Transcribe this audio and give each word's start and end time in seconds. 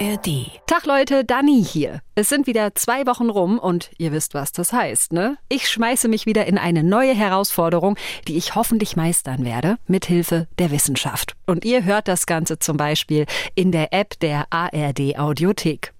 ARD. 0.00 0.50
Tag 0.66 0.86
Leute, 0.86 1.24
Dani 1.24 1.64
hier. 1.64 2.00
Es 2.14 2.28
sind 2.28 2.46
wieder 2.46 2.74
zwei 2.74 3.06
Wochen 3.06 3.30
rum 3.30 3.58
und 3.58 3.90
ihr 3.98 4.10
wisst, 4.12 4.34
was 4.34 4.50
das 4.50 4.72
heißt, 4.72 5.12
ne? 5.12 5.36
Ich 5.48 5.68
schmeiße 5.68 6.08
mich 6.08 6.26
wieder 6.26 6.46
in 6.46 6.58
eine 6.58 6.82
neue 6.82 7.14
Herausforderung, 7.14 7.96
die 8.26 8.36
ich 8.36 8.54
hoffentlich 8.54 8.96
meistern 8.96 9.44
werde, 9.44 9.76
mit 9.86 10.06
Hilfe 10.06 10.48
der 10.58 10.70
Wissenschaft. 10.70 11.36
Und 11.46 11.64
ihr 11.64 11.84
hört 11.84 12.08
das 12.08 12.26
Ganze 12.26 12.58
zum 12.58 12.76
Beispiel 12.76 13.26
in 13.54 13.70
der 13.70 13.92
App 13.92 14.18
der 14.20 14.46
ARD 14.50 15.16
Audiothek. 15.18 15.92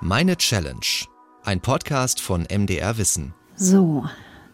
Meine 0.00 0.36
Challenge. 0.36 0.86
Ein 1.42 1.60
Podcast 1.60 2.20
von 2.20 2.46
MDR 2.48 2.96
Wissen. 2.98 3.34
So, 3.56 4.04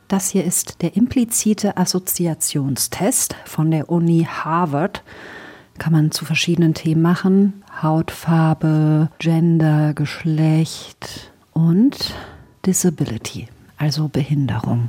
das 0.08 0.30
hier 0.30 0.44
ist 0.44 0.80
der 0.82 0.96
implizite 0.96 1.76
Assoziationstest 1.76 3.36
von 3.44 3.70
der 3.70 3.90
Uni 3.90 4.26
Harvard. 4.28 5.02
Kann 5.78 5.92
man 5.92 6.10
zu 6.10 6.24
verschiedenen 6.24 6.74
Themen 6.74 7.02
machen. 7.02 7.62
Hautfarbe, 7.82 9.10
Gender, 9.18 9.94
Geschlecht 9.94 11.32
und 11.52 12.14
Disability, 12.64 13.48
also 13.76 14.08
Behinderung. 14.08 14.88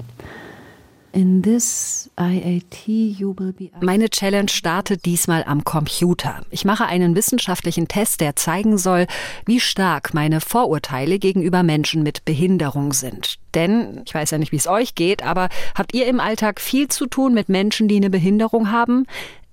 In 1.16 1.44
this 1.44 2.09
IAT 2.20 2.88
you 2.88 3.35
will 3.38 3.53
be 3.53 3.70
Meine 3.81 4.09
Challenge 4.09 4.49
startet 4.49 5.05
diesmal 5.05 5.44
am 5.44 5.63
Computer. 5.63 6.41
Ich 6.49 6.66
mache 6.66 6.88
einen 6.88 7.16
wissenschaftlichen 7.16 7.88
Test, 7.88 8.20
der 8.20 8.36
zeigen 8.36 8.80
soll, 8.80 9.05
wie 9.45 9.59
stark 9.59 10.16
meine 10.16 10.41
Vorurteile 10.41 11.20
gegenüber 11.20 11.61
Menschen 11.61 12.02
mit 12.02 12.25
Behinderung 12.25 12.94
sind. 12.94 13.36
Denn 13.53 14.02
ich 14.08 14.13
weiß 14.16 14.31
ja 14.31 14.39
nicht, 14.39 14.52
wie 14.52 14.58
es 14.58 14.66
euch 14.66 14.95
geht, 14.95 15.22
aber 15.22 15.50
habt 15.75 15.94
ihr 15.94 16.08
im 16.08 16.20
Alltag 16.20 16.59
viel 16.59 16.88
zu 16.88 17.05
tun 17.05 17.36
mit 17.36 17.47
Menschen, 17.47 17.88
die 17.88 17.97
eine 17.97 18.09
Behinderung 18.09 18.72
haben? 18.72 19.05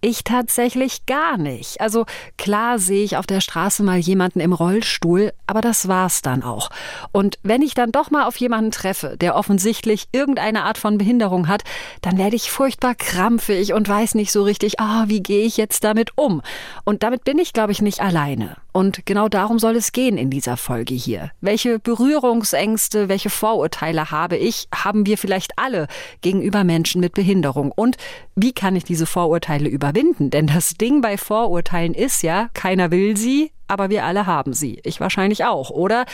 Ich 0.02 0.24
tatsächlich 0.24 1.04
gar 1.04 1.36
nicht. 1.36 1.80
Also 1.80 2.06
klar 2.38 2.78
sehe 2.78 3.04
ich 3.04 3.18
auf 3.18 3.26
der 3.26 3.42
Straße 3.42 3.82
mal 3.82 3.98
jemanden 3.98 4.40
im 4.40 4.54
Rollstuhl, 4.54 5.32
aber 5.46 5.60
das 5.60 5.88
war's 5.88 6.22
dann 6.22 6.42
auch. 6.42 6.70
Und 7.12 7.38
wenn 7.42 7.60
ich 7.60 7.74
dann 7.74 7.92
doch 7.92 8.10
mal 8.10 8.24
auf 8.24 8.36
jemanden 8.36 8.70
treffe, 8.70 9.16
der 9.20 9.36
offensichtlich 9.36 10.08
irgendeine 10.12 10.64
Art 10.64 10.78
von 10.78 10.96
Behinderung 10.96 11.48
hat, 11.48 11.64
dann 12.00 12.16
werde 12.16 12.36
ich 12.36 12.50
furchtbar 12.50 12.94
krampfig 12.94 13.74
und 13.74 13.88
weiß 13.88 14.14
nicht 14.14 14.32
so 14.32 14.42
richtig, 14.42 14.80
ah, 14.80 15.04
wie 15.08 15.22
gehe 15.22 15.44
ich 15.44 15.58
jetzt 15.58 15.84
damit 15.84 16.16
um? 16.16 16.40
Und 16.84 17.02
damit 17.02 17.24
bin 17.24 17.38
ich, 17.38 17.52
glaube 17.52 17.72
ich, 17.72 17.82
nicht 17.82 18.00
alleine. 18.00 18.56
Und 18.72 19.04
genau 19.06 19.28
darum 19.28 19.58
soll 19.58 19.76
es 19.76 19.92
gehen 19.92 20.18
in 20.18 20.30
dieser 20.30 20.56
Folge 20.56 20.94
hier. 20.94 21.30
Welche 21.40 21.78
Berührungsängste, 21.78 23.08
welche 23.08 23.30
Vorurteile 23.30 24.10
habe 24.10 24.36
ich, 24.36 24.68
haben 24.74 25.06
wir 25.06 25.18
vielleicht 25.18 25.52
alle 25.56 25.88
gegenüber 26.20 26.64
Menschen 26.64 27.00
mit 27.00 27.14
Behinderung? 27.14 27.72
Und 27.72 27.96
wie 28.34 28.52
kann 28.52 28.76
ich 28.76 28.84
diese 28.84 29.06
Vorurteile 29.06 29.68
überwinden? 29.68 30.30
Denn 30.30 30.46
das 30.46 30.74
Ding 30.74 31.00
bei 31.00 31.18
Vorurteilen 31.18 31.94
ist 31.94 32.22
ja, 32.22 32.48
keiner 32.54 32.90
will 32.90 33.16
sie, 33.16 33.52
aber 33.68 33.90
wir 33.90 34.04
alle 34.04 34.26
haben 34.26 34.52
sie. 34.52 34.80
Ich 34.84 35.00
wahrscheinlich 35.00 35.44
auch, 35.44 35.70
oder? 35.70 36.04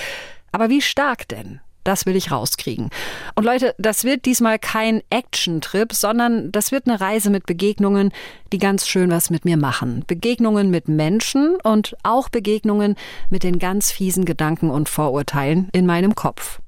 Aber 0.53 0.69
wie 0.69 0.81
stark 0.81 1.29
denn? 1.29 1.61
Das 1.87 2.05
will 2.05 2.17
ich 2.17 2.33
rauskriegen. 2.33 2.91
Und 3.37 3.45
Leute, 3.45 3.77
das 3.79 4.03
wird 4.03 4.25
diesmal 4.25 4.59
kein 4.59 5.03
Action-Trip, 5.09 5.93
sondern 5.93 6.51
das 6.51 6.73
wird 6.73 6.89
eine 6.89 7.01
Reise 7.01 7.31
mit 7.31 7.47
Begegnungen, 7.47 8.11
die 8.53 8.59
ganz 8.59 8.89
schön 8.89 9.09
was 9.09 9.31
mit 9.31 9.45
mir 9.45 9.57
machen. 9.57 10.03
Begegnungen 10.05 10.69
mit 10.69 10.89
Menschen 10.89 11.55
und 11.63 11.97
auch 12.03 12.29
Begegnungen 12.29 12.97
mit 13.31 13.45
den 13.45 13.61
ganz 13.61 13.93
fiesen 13.93 14.25
Gedanken 14.25 14.69
und 14.69 14.89
Vorurteilen 14.89 15.69
in 15.73 15.87
meinem 15.87 16.17
Kopf. 16.17 16.59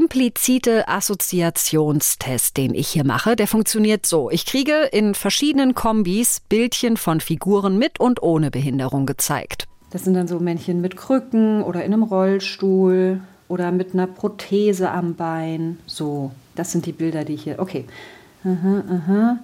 Implizite 0.00 0.88
Assoziationstest, 0.88 2.56
den 2.56 2.74
ich 2.74 2.88
hier 2.88 3.04
mache, 3.04 3.36
der 3.36 3.46
funktioniert 3.46 4.06
so. 4.06 4.30
Ich 4.30 4.46
kriege 4.46 4.88
in 4.92 5.14
verschiedenen 5.14 5.74
Kombis 5.74 6.40
Bildchen 6.48 6.96
von 6.96 7.20
Figuren 7.20 7.76
mit 7.76 8.00
und 8.00 8.22
ohne 8.22 8.50
Behinderung 8.50 9.04
gezeigt. 9.04 9.68
Das 9.90 10.04
sind 10.04 10.14
dann 10.14 10.26
so 10.26 10.38
Männchen 10.40 10.80
mit 10.80 10.96
Krücken 10.96 11.62
oder 11.62 11.84
in 11.84 11.92
einem 11.92 12.02
Rollstuhl 12.02 13.20
oder 13.48 13.72
mit 13.72 13.92
einer 13.92 14.06
Prothese 14.06 14.90
am 14.90 15.16
Bein. 15.16 15.78
So, 15.86 16.30
das 16.54 16.72
sind 16.72 16.86
die 16.86 16.92
Bilder, 16.92 17.24
die 17.24 17.34
ich 17.34 17.42
hier. 17.42 17.58
Okay. 17.58 17.84
Aha, 18.42 18.84
aha. 18.88 19.38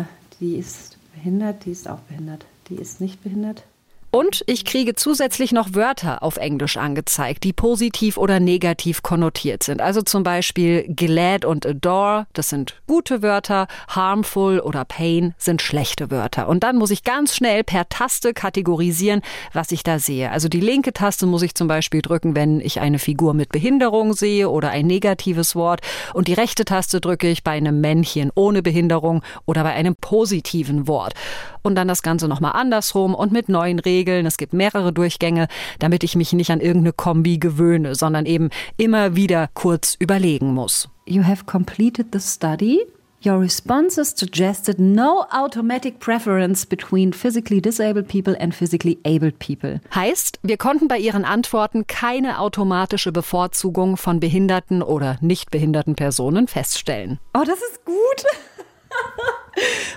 Äh, 0.00 0.04
die 0.40 0.56
ist 0.56 0.98
behindert, 1.14 1.64
die 1.64 1.70
ist 1.70 1.88
auch 1.88 2.00
behindert. 2.00 2.44
Die 2.68 2.74
ist 2.74 3.00
nicht 3.00 3.22
behindert. 3.22 3.62
Und 4.10 4.42
ich 4.46 4.64
kriege 4.64 4.96
zusätzlich 4.96 5.52
noch 5.52 5.74
Wörter 5.74 6.22
auf 6.24 6.36
Englisch 6.36 6.76
angezeigt, 6.76 7.44
die 7.44 7.52
positiv 7.52 8.16
oder 8.16 8.40
negativ 8.40 9.02
konnotiert 9.02 9.62
sind. 9.62 9.80
Also 9.80 10.02
zum 10.02 10.24
Beispiel 10.24 10.82
glad 10.94 11.44
und 11.44 11.64
adore, 11.64 12.26
das 12.32 12.48
sind 12.48 12.74
gute 12.88 13.22
Wörter, 13.22 13.68
harmful 13.88 14.58
oder 14.58 14.84
pain 14.84 15.34
sind 15.38 15.62
schlechte 15.62 16.10
Wörter. 16.10 16.48
Und 16.48 16.64
dann 16.64 16.76
muss 16.76 16.90
ich 16.90 17.04
ganz 17.04 17.36
schnell 17.36 17.62
per 17.62 17.88
Taste 17.88 18.34
kategorisieren, 18.34 19.22
was 19.52 19.70
ich 19.70 19.84
da 19.84 20.00
sehe. 20.00 20.32
Also 20.32 20.48
die 20.48 20.60
linke 20.60 20.92
Taste 20.92 21.26
muss 21.26 21.42
ich 21.42 21.54
zum 21.54 21.68
Beispiel 21.68 22.02
drücken, 22.02 22.34
wenn 22.34 22.60
ich 22.60 22.80
eine 22.80 22.98
Figur 22.98 23.32
mit 23.32 23.50
Behinderung 23.50 24.14
sehe 24.14 24.48
oder 24.48 24.70
ein 24.70 24.88
negatives 24.88 25.54
Wort. 25.54 25.82
Und 26.14 26.26
die 26.26 26.34
rechte 26.34 26.64
Taste 26.64 27.00
drücke 27.00 27.28
ich 27.28 27.44
bei 27.44 27.52
einem 27.52 27.80
Männchen 27.80 28.32
ohne 28.34 28.62
Behinderung 28.62 29.22
oder 29.46 29.62
bei 29.62 29.72
einem 29.72 29.94
positiven 29.94 30.88
Wort. 30.88 31.14
Und 31.62 31.74
dann 31.74 31.88
das 31.88 32.02
Ganze 32.02 32.28
nochmal 32.28 32.52
andersrum 32.52 33.14
und 33.14 33.32
mit 33.32 33.48
neuen 33.48 33.78
Regeln 33.78 34.26
es 34.26 34.36
gibt 34.36 34.52
mehrere 34.52 34.92
Durchgänge, 34.92 35.48
damit 35.78 36.04
ich 36.04 36.16
mich 36.16 36.32
nicht 36.32 36.50
an 36.50 36.60
irgendeine 36.60 36.92
Kombi 36.92 37.38
gewöhne, 37.38 37.94
sondern 37.94 38.26
eben 38.26 38.50
immer 38.76 39.16
wieder 39.16 39.48
kurz 39.54 39.96
überlegen 39.98 40.54
muss. 40.54 40.88
You 41.06 41.24
have 41.24 41.44
completed 41.44 42.08
the 42.12 42.20
study. 42.20 42.86
Your 43.22 43.38
responses 43.38 44.14
suggested 44.16 44.78
no 44.78 45.26
automatic 45.30 46.00
preference 46.00 46.64
between 46.64 47.12
physically 47.12 47.60
disabled 47.60 48.08
people 48.08 48.34
and 48.40 48.54
physically 48.54 48.98
abled 49.04 49.38
people. 49.38 49.80
Heißt, 49.94 50.38
wir 50.42 50.56
konnten 50.56 50.88
bei 50.88 50.98
Ihren 50.98 51.26
Antworten 51.26 51.86
keine 51.86 52.38
automatische 52.38 53.12
Bevorzugung 53.12 53.98
von 53.98 54.20
behinderten 54.20 54.82
oder 54.82 55.18
nicht 55.20 55.50
behinderten 55.50 55.96
Personen 55.96 56.48
feststellen. 56.48 57.18
Oh, 57.34 57.44
das 57.44 57.58
ist 57.58 57.84
gut. 57.84 57.96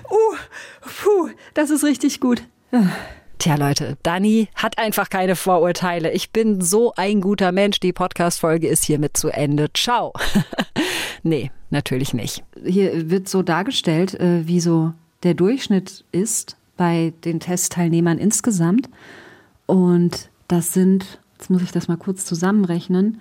uh, 0.09 0.35
puh, 0.81 1.29
das 1.53 1.69
ist 1.69 1.83
richtig 1.83 2.19
gut. 2.19 2.43
Tja, 3.43 3.55
Leute, 3.55 3.97
Dani 4.03 4.47
hat 4.55 4.77
einfach 4.77 5.09
keine 5.09 5.35
Vorurteile. 5.35 6.11
Ich 6.11 6.31
bin 6.31 6.61
so 6.61 6.93
ein 6.95 7.19
guter 7.19 7.51
Mensch. 7.51 7.79
Die 7.79 7.91
Podcast-Folge 7.91 8.67
ist 8.67 8.85
hiermit 8.85 9.17
zu 9.17 9.29
Ende. 9.29 9.67
Ciao. 9.73 10.13
nee, 11.23 11.51
natürlich 11.69 12.13
nicht. 12.13 12.43
Hier 12.65 13.09
wird 13.09 13.27
so 13.27 13.41
dargestellt, 13.41 14.13
äh, 14.19 14.47
wie 14.47 14.61
so 14.61 14.93
der 15.23 15.33
Durchschnitt 15.33 16.05
ist 16.11 16.57
bei 16.77 17.13
den 17.25 17.39
Testteilnehmern 17.39 18.17
insgesamt. 18.17 18.89
Und 19.65 20.29
das 20.47 20.73
sind, 20.73 21.19
jetzt 21.37 21.49
muss 21.49 21.61
ich 21.61 21.71
das 21.71 21.87
mal 21.87 21.97
kurz 21.97 22.25
zusammenrechnen, 22.25 23.19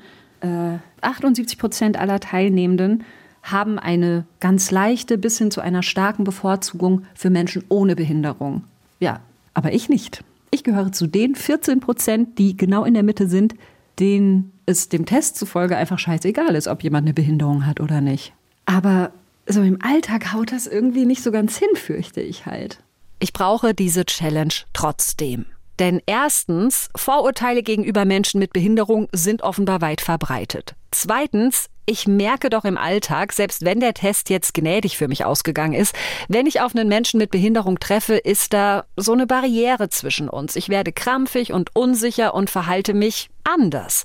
78 1.00 1.56
äh, 1.56 1.60
Prozent 1.60 1.98
aller 1.98 2.20
Teilnehmenden 2.20 3.04
haben 3.42 3.78
eine 3.78 4.24
ganz 4.40 4.70
leichte 4.70 5.18
bis 5.18 5.38
hin 5.38 5.50
zu 5.50 5.60
einer 5.60 5.82
starken 5.82 6.24
Bevorzugung 6.24 7.02
für 7.14 7.30
Menschen 7.30 7.64
ohne 7.68 7.96
Behinderung. 7.96 8.64
Ja, 9.00 9.20
aber 9.54 9.72
ich 9.72 9.88
nicht. 9.88 10.24
Ich 10.50 10.64
gehöre 10.64 10.92
zu 10.92 11.06
den 11.06 11.34
14 11.34 11.80
Prozent, 11.80 12.38
die 12.38 12.56
genau 12.56 12.84
in 12.84 12.94
der 12.94 13.02
Mitte 13.02 13.28
sind, 13.28 13.54
denen 13.98 14.52
es 14.66 14.88
dem 14.88 15.06
Test 15.06 15.36
zufolge 15.36 15.76
einfach 15.76 15.98
scheißegal 15.98 16.54
ist, 16.54 16.68
ob 16.68 16.82
jemand 16.82 17.06
eine 17.06 17.14
Behinderung 17.14 17.66
hat 17.66 17.80
oder 17.80 18.00
nicht. 18.00 18.32
Aber 18.64 19.12
so 19.46 19.62
im 19.62 19.82
Alltag 19.82 20.32
haut 20.32 20.52
das 20.52 20.66
irgendwie 20.66 21.04
nicht 21.04 21.22
so 21.22 21.32
ganz 21.32 21.56
hin, 21.56 21.68
fürchte 21.74 22.20
ich 22.20 22.46
halt. 22.46 22.78
Ich 23.18 23.32
brauche 23.32 23.74
diese 23.74 24.04
Challenge 24.04 24.54
trotzdem. 24.72 25.46
Denn 25.78 26.00
erstens, 26.06 26.90
Vorurteile 26.94 27.62
gegenüber 27.62 28.04
Menschen 28.04 28.38
mit 28.38 28.52
Behinderung 28.52 29.08
sind 29.12 29.42
offenbar 29.42 29.80
weit 29.80 30.00
verbreitet. 30.00 30.74
Zweitens, 30.92 31.68
ich 31.84 32.06
merke 32.06 32.48
doch 32.48 32.64
im 32.64 32.78
Alltag, 32.78 33.32
selbst 33.32 33.64
wenn 33.64 33.80
der 33.80 33.94
Test 33.94 34.30
jetzt 34.30 34.54
gnädig 34.54 34.96
für 34.96 35.08
mich 35.08 35.24
ausgegangen 35.24 35.72
ist, 35.72 35.96
wenn 36.28 36.46
ich 36.46 36.60
auf 36.60 36.74
einen 36.74 36.88
Menschen 36.88 37.18
mit 37.18 37.30
Behinderung 37.30 37.80
treffe, 37.80 38.14
ist 38.14 38.52
da 38.52 38.84
so 38.96 39.12
eine 39.12 39.26
Barriere 39.26 39.88
zwischen 39.88 40.28
uns. 40.28 40.54
Ich 40.54 40.68
werde 40.68 40.92
krampfig 40.92 41.52
und 41.52 41.74
unsicher 41.74 42.34
und 42.34 42.50
verhalte 42.50 42.94
mich 42.94 43.30
anders. 43.42 44.04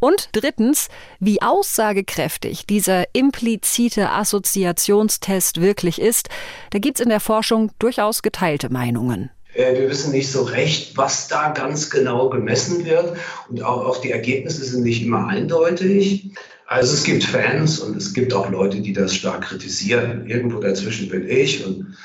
Und 0.00 0.30
drittens, 0.32 0.88
wie 1.20 1.42
aussagekräftig 1.42 2.66
dieser 2.66 3.04
implizite 3.12 4.10
Assoziationstest 4.10 5.60
wirklich 5.60 6.00
ist, 6.00 6.28
da 6.70 6.80
gibt's 6.80 7.00
in 7.00 7.08
der 7.08 7.20
Forschung 7.20 7.70
durchaus 7.78 8.22
geteilte 8.22 8.68
Meinungen. 8.68 9.30
Äh, 9.54 9.78
wir 9.78 9.90
wissen 9.90 10.12
nicht 10.12 10.30
so 10.30 10.42
recht, 10.42 10.96
was 10.96 11.28
da 11.28 11.50
ganz 11.50 11.90
genau 11.90 12.28
gemessen 12.28 12.84
wird 12.84 13.16
und 13.48 13.62
auch, 13.62 13.86
auch 13.86 14.00
die 14.00 14.10
Ergebnisse 14.10 14.64
sind 14.64 14.82
nicht 14.82 15.02
immer 15.02 15.26
eindeutig. 15.28 16.30
Also 16.66 16.94
es 16.94 17.04
gibt 17.04 17.24
Fans 17.24 17.78
und 17.80 17.96
es 17.96 18.14
gibt 18.14 18.32
auch 18.32 18.50
Leute, 18.50 18.80
die 18.80 18.92
das 18.92 19.14
stark 19.14 19.42
kritisieren. 19.42 20.26
Irgendwo 20.26 20.58
dazwischen 20.58 21.08
bin 21.08 21.28
ich 21.28 21.66
und 21.66 21.96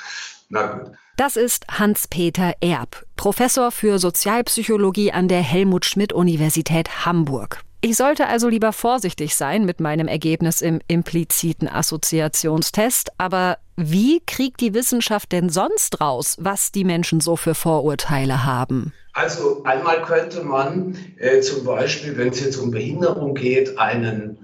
na 0.50 0.68
gut. 0.68 0.92
Das 1.16 1.36
ist 1.36 1.66
Hans-Peter 1.72 2.54
Erb, 2.62 3.04
Professor 3.16 3.72
für 3.72 3.98
Sozialpsychologie 3.98 5.12
an 5.12 5.28
der 5.28 5.42
Helmut 5.42 5.86
Schmidt 5.86 6.14
Universität 6.14 7.06
Hamburg. 7.06 7.64
Ich 7.82 7.96
sollte 7.96 8.28
also 8.28 8.50
lieber 8.50 8.74
vorsichtig 8.74 9.36
sein 9.36 9.66
mit 9.66 9.80
meinem 9.80 10.08
Ergebnis 10.08 10.62
im 10.62 10.80
impliziten 10.88 11.68
Assoziationstest, 11.68 13.10
aber 13.18 13.58
wie 13.78 14.22
kriegt 14.26 14.60
die 14.60 14.74
Wissenschaft 14.74 15.32
denn 15.32 15.50
sonst 15.50 16.02
raus, 16.02 16.36
was 16.40 16.72
die 16.72 16.84
Menschen 16.84 17.22
so 17.22 17.36
für 17.36 17.54
Vorurteile 17.54 18.44
haben? 18.44 18.92
Also 19.14 19.64
einmal 19.66 20.02
könnte 20.02 20.44
man 20.44 20.98
äh, 21.20 21.42
zum 21.42 21.64
Beispiel, 21.64 22.18
wenn 22.18 22.30
es 22.30 22.40
jetzt 22.40 22.58
um 22.58 22.72
Behinderung 22.72 23.36
geht, 23.36 23.78
einen 23.78 24.40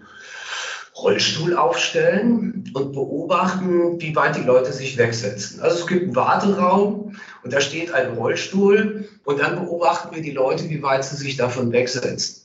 Rollstuhl 0.96 1.58
aufstellen 1.58 2.72
und 2.76 2.94
beobachten, 2.94 4.00
wie 4.00 4.16
weit 4.16 4.36
die 4.36 4.44
Leute 4.44 4.72
sich 4.72 4.98
wegsetzen. 4.98 5.62
Also 5.62 5.80
es 5.80 5.88
gibt 5.88 6.04
einen 6.04 6.16
Warteraum 6.16 7.16
und 7.44 7.54
da 7.54 7.60
steht 7.60 7.92
ein 7.92 8.14
Rollstuhl 8.14 9.10
und 9.26 9.40
dann 9.40 9.56
beobachten 9.56 10.16
wir 10.16 10.22
die 10.22 10.32
Leute, 10.32 10.70
wie 10.70 10.84
weit 10.84 11.04
sie 11.04 11.16
sich 11.16 11.38
davon 11.38 11.72
wegsetzen. 11.72 12.43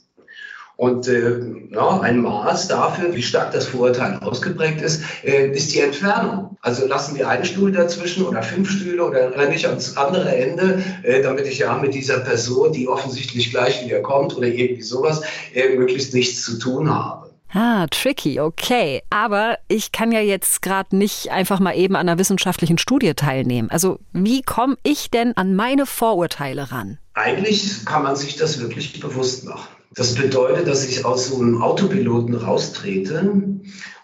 Und 0.78 1.08
äh, 1.08 1.40
ja, 1.72 2.00
ein 2.02 2.20
Maß 2.20 2.69
dafür, 2.69 3.12
wie 3.12 3.22
stark 3.25 3.50
das 3.50 3.66
Vorurteil 3.66 4.16
ausgeprägt 4.20 4.80
ist, 4.80 5.02
äh, 5.25 5.48
ist 5.50 5.75
die 5.75 5.80
Entfernung. 5.80 6.56
Also 6.62 6.86
lassen 6.86 7.19
wir 7.19 7.28
einen 7.28 7.44
Stuhl 7.44 7.72
dazwischen 7.72 8.25
oder 8.25 8.44
fünf 8.44 8.70
Stühle 8.70 9.04
oder 9.04 9.36
renne 9.36 9.56
ich 9.56 9.66
ans 9.66 9.96
andere 9.96 10.32
Ende, 10.36 10.80
äh, 11.02 11.20
damit 11.20 11.48
ich 11.48 11.58
ja 11.58 11.76
mit 11.78 11.94
dieser 11.94 12.20
Person, 12.20 12.72
die 12.72 12.86
offensichtlich 12.86 13.50
gleich 13.50 13.84
wieder 13.84 14.02
kommt 14.02 14.36
oder 14.36 14.46
irgendwie 14.46 14.82
sowas, 14.82 15.22
äh, 15.52 15.76
möglichst 15.76 16.14
nichts 16.14 16.44
zu 16.44 16.60
tun 16.60 16.88
habe. 16.88 17.32
Ah, 17.52 17.88
tricky, 17.90 18.38
okay. 18.38 19.02
Aber 19.10 19.58
ich 19.66 19.90
kann 19.90 20.12
ja 20.12 20.20
jetzt 20.20 20.62
gerade 20.62 20.94
nicht 20.96 21.32
einfach 21.32 21.58
mal 21.58 21.75
eben 21.76 21.96
an 21.96 22.08
einer 22.08 22.20
wissenschaftlichen 22.20 22.78
Studie 22.78 23.14
teilnehmen. 23.14 23.69
Also 23.69 23.98
wie 24.12 24.42
komme 24.42 24.76
ich 24.84 25.10
denn 25.10 25.36
an 25.36 25.56
meine 25.56 25.86
Vorurteile 25.86 26.70
ran? 26.70 26.98
Eigentlich 27.14 27.84
kann 27.84 28.04
man 28.04 28.14
sich 28.14 28.36
das 28.36 28.60
wirklich 28.60 29.00
bewusst 29.00 29.44
machen. 29.44 29.66
Das 29.98 30.14
bedeutet, 30.14 30.68
dass 30.68 30.86
ich 30.86 31.04
aus 31.04 31.26
so 31.26 31.40
einem 31.40 31.60
Autopiloten 31.60 32.36
raustrete 32.36 33.32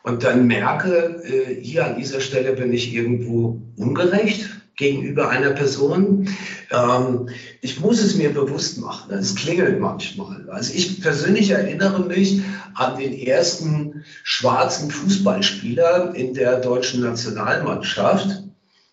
und 0.03 0.25
dann 0.25 0.49
merke, 0.49 1.23
äh, 1.23 1.63
hier 1.63 1.87
an 1.87 1.97
dieser 1.97 2.21
Stelle 2.21 2.55
bin 2.55 2.73
ich 2.73 2.93
irgendwo 2.93 3.63
ungerecht 3.77 4.51
gegenüber 4.75 5.29
einer 5.29 5.51
Person. 5.51 6.29
Ähm, 6.73 7.29
ich 7.61 7.79
muss 7.79 8.03
es 8.03 8.17
mir 8.17 8.35
bewusst 8.35 8.79
machen. 8.79 9.15
Es 9.15 9.37
klingelt 9.37 9.79
manchmal. 9.79 10.51
Also 10.51 10.75
ich 10.75 11.01
persönlich 11.01 11.51
erinnere 11.51 12.01
mich 12.01 12.43
an 12.75 12.99
den 12.99 13.13
ersten 13.17 14.05
schwarzen 14.25 14.91
Fußballspieler 14.91 16.13
in 16.17 16.35
der 16.35 16.59
deutschen 16.59 17.03
Nationalmannschaft. 17.03 18.43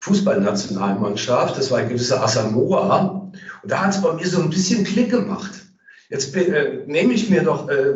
Fußballnationalmannschaft, 0.01 1.57
das 1.57 1.71
war 1.71 1.80
ein 1.80 1.89
gewisser 1.89 2.24
Asamoah. 2.24 3.31
Und 3.63 3.71
da 3.71 3.86
hat 3.86 3.95
es 3.95 4.01
bei 4.04 4.13
mir 4.13 4.27
so 4.27 4.39
ein 4.39 4.51
bisschen 4.51 4.83
Klick 4.83 5.09
gemacht. 5.09 5.61
Jetzt 6.12 6.36
äh, 6.36 6.84
nehme 6.88 7.13
ich 7.13 7.30
mir 7.30 7.42
doch 7.42 7.69
äh, 7.69 7.94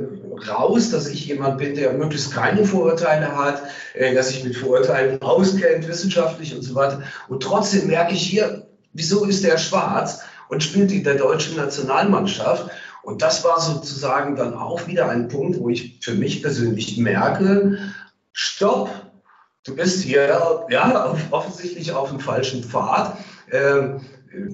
raus, 0.50 0.90
dass 0.90 1.08
ich 1.08 1.26
jemand 1.26 1.58
bin, 1.58 1.76
der 1.76 1.92
möglichst 1.92 2.34
keine 2.34 2.64
Vorurteile 2.64 3.36
hat, 3.36 3.62
äh, 3.94 4.16
dass 4.16 4.30
sich 4.30 4.46
mit 4.46 4.56
Vorurteilen 4.56 5.22
auskennt, 5.22 5.86
wissenschaftlich 5.86 6.56
und 6.56 6.62
so 6.62 6.76
weiter. 6.76 7.04
Und 7.28 7.44
trotzdem 7.44 7.88
merke 7.88 8.14
ich 8.14 8.22
hier, 8.22 8.68
wieso 8.94 9.26
ist 9.26 9.44
der 9.44 9.58
schwarz 9.58 10.22
und 10.48 10.64
spielt 10.64 10.94
in 10.94 11.04
der 11.04 11.16
deutschen 11.16 11.58
Nationalmannschaft? 11.58 12.72
Und 13.04 13.22
das 13.22 13.44
war 13.44 13.60
sozusagen 13.60 14.38
dann 14.38 14.54
auch 14.54 14.88
wieder 14.88 15.10
ein 15.10 15.28
Punkt, 15.28 15.60
wo 15.60 15.68
ich 15.68 16.00
für 16.02 16.14
mich 16.14 16.42
persönlich 16.42 16.98
merke, 16.98 17.78
stopp, 18.32 18.90
du 19.66 19.76
bist 19.76 20.04
hier 20.04 20.66
ja, 20.70 21.16
offensichtlich 21.32 21.92
auf 21.92 22.12
dem 22.12 22.22
falschen 22.22 22.64
Pfad. 22.64 23.18
Ähm, 23.52 24.00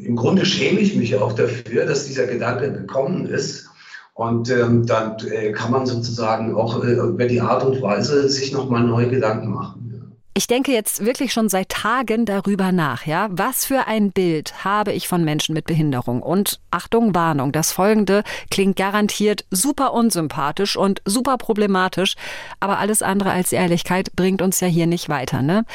im 0.06 0.16
Grunde 0.16 0.46
schäme 0.46 0.80
ich 0.80 0.96
mich 0.96 1.16
auch 1.16 1.34
dafür, 1.34 1.86
dass 1.86 2.06
dieser 2.06 2.28
Gedanke 2.28 2.72
gekommen 2.72 3.26
ist. 3.28 3.68
Und 4.14 4.50
ähm, 4.50 4.86
dann 4.86 5.18
äh, 5.32 5.52
kann 5.52 5.72
man 5.72 5.86
sozusagen 5.86 6.54
auch 6.54 6.84
äh, 6.84 6.94
über 6.94 7.26
die 7.26 7.42
Art 7.42 7.64
und 7.64 7.82
Weise 7.82 8.30
sich 8.30 8.52
nochmal 8.52 8.84
neue 8.84 9.10
Gedanken 9.10 9.52
machen. 9.52 9.82
Ich 10.34 10.48
denke 10.48 10.72
jetzt 10.72 11.04
wirklich 11.06 11.34
schon 11.34 11.50
seit 11.50 11.68
Tagen 11.70 12.26
darüber 12.26 12.72
nach, 12.72 13.06
ja. 13.06 13.28
Was 13.32 13.66
für 13.66 13.88
ein 13.88 14.12
Bild 14.12 14.64
habe 14.64 14.94
ich 14.94 15.10
von 15.10 15.26
Menschen 15.26 15.54
mit 15.54 15.66
Behinderung? 15.66 16.24
Und 16.24 16.62
Achtung, 16.72 17.14
Warnung, 17.14 17.52
das 17.52 17.74
folgende 17.74 18.24
klingt 18.50 18.78
garantiert 18.78 19.44
super 19.52 19.94
unsympathisch 19.94 20.78
und 20.78 21.02
super 21.04 21.38
problematisch, 21.38 22.16
aber 22.62 22.80
alles 22.80 23.02
andere 23.02 23.32
als 23.32 23.52
Ehrlichkeit 23.52 24.16
bringt 24.16 24.42
uns 24.42 24.62
ja 24.62 24.68
hier 24.68 24.88
nicht 24.88 25.10
weiter, 25.10 25.42
ne? 25.42 25.66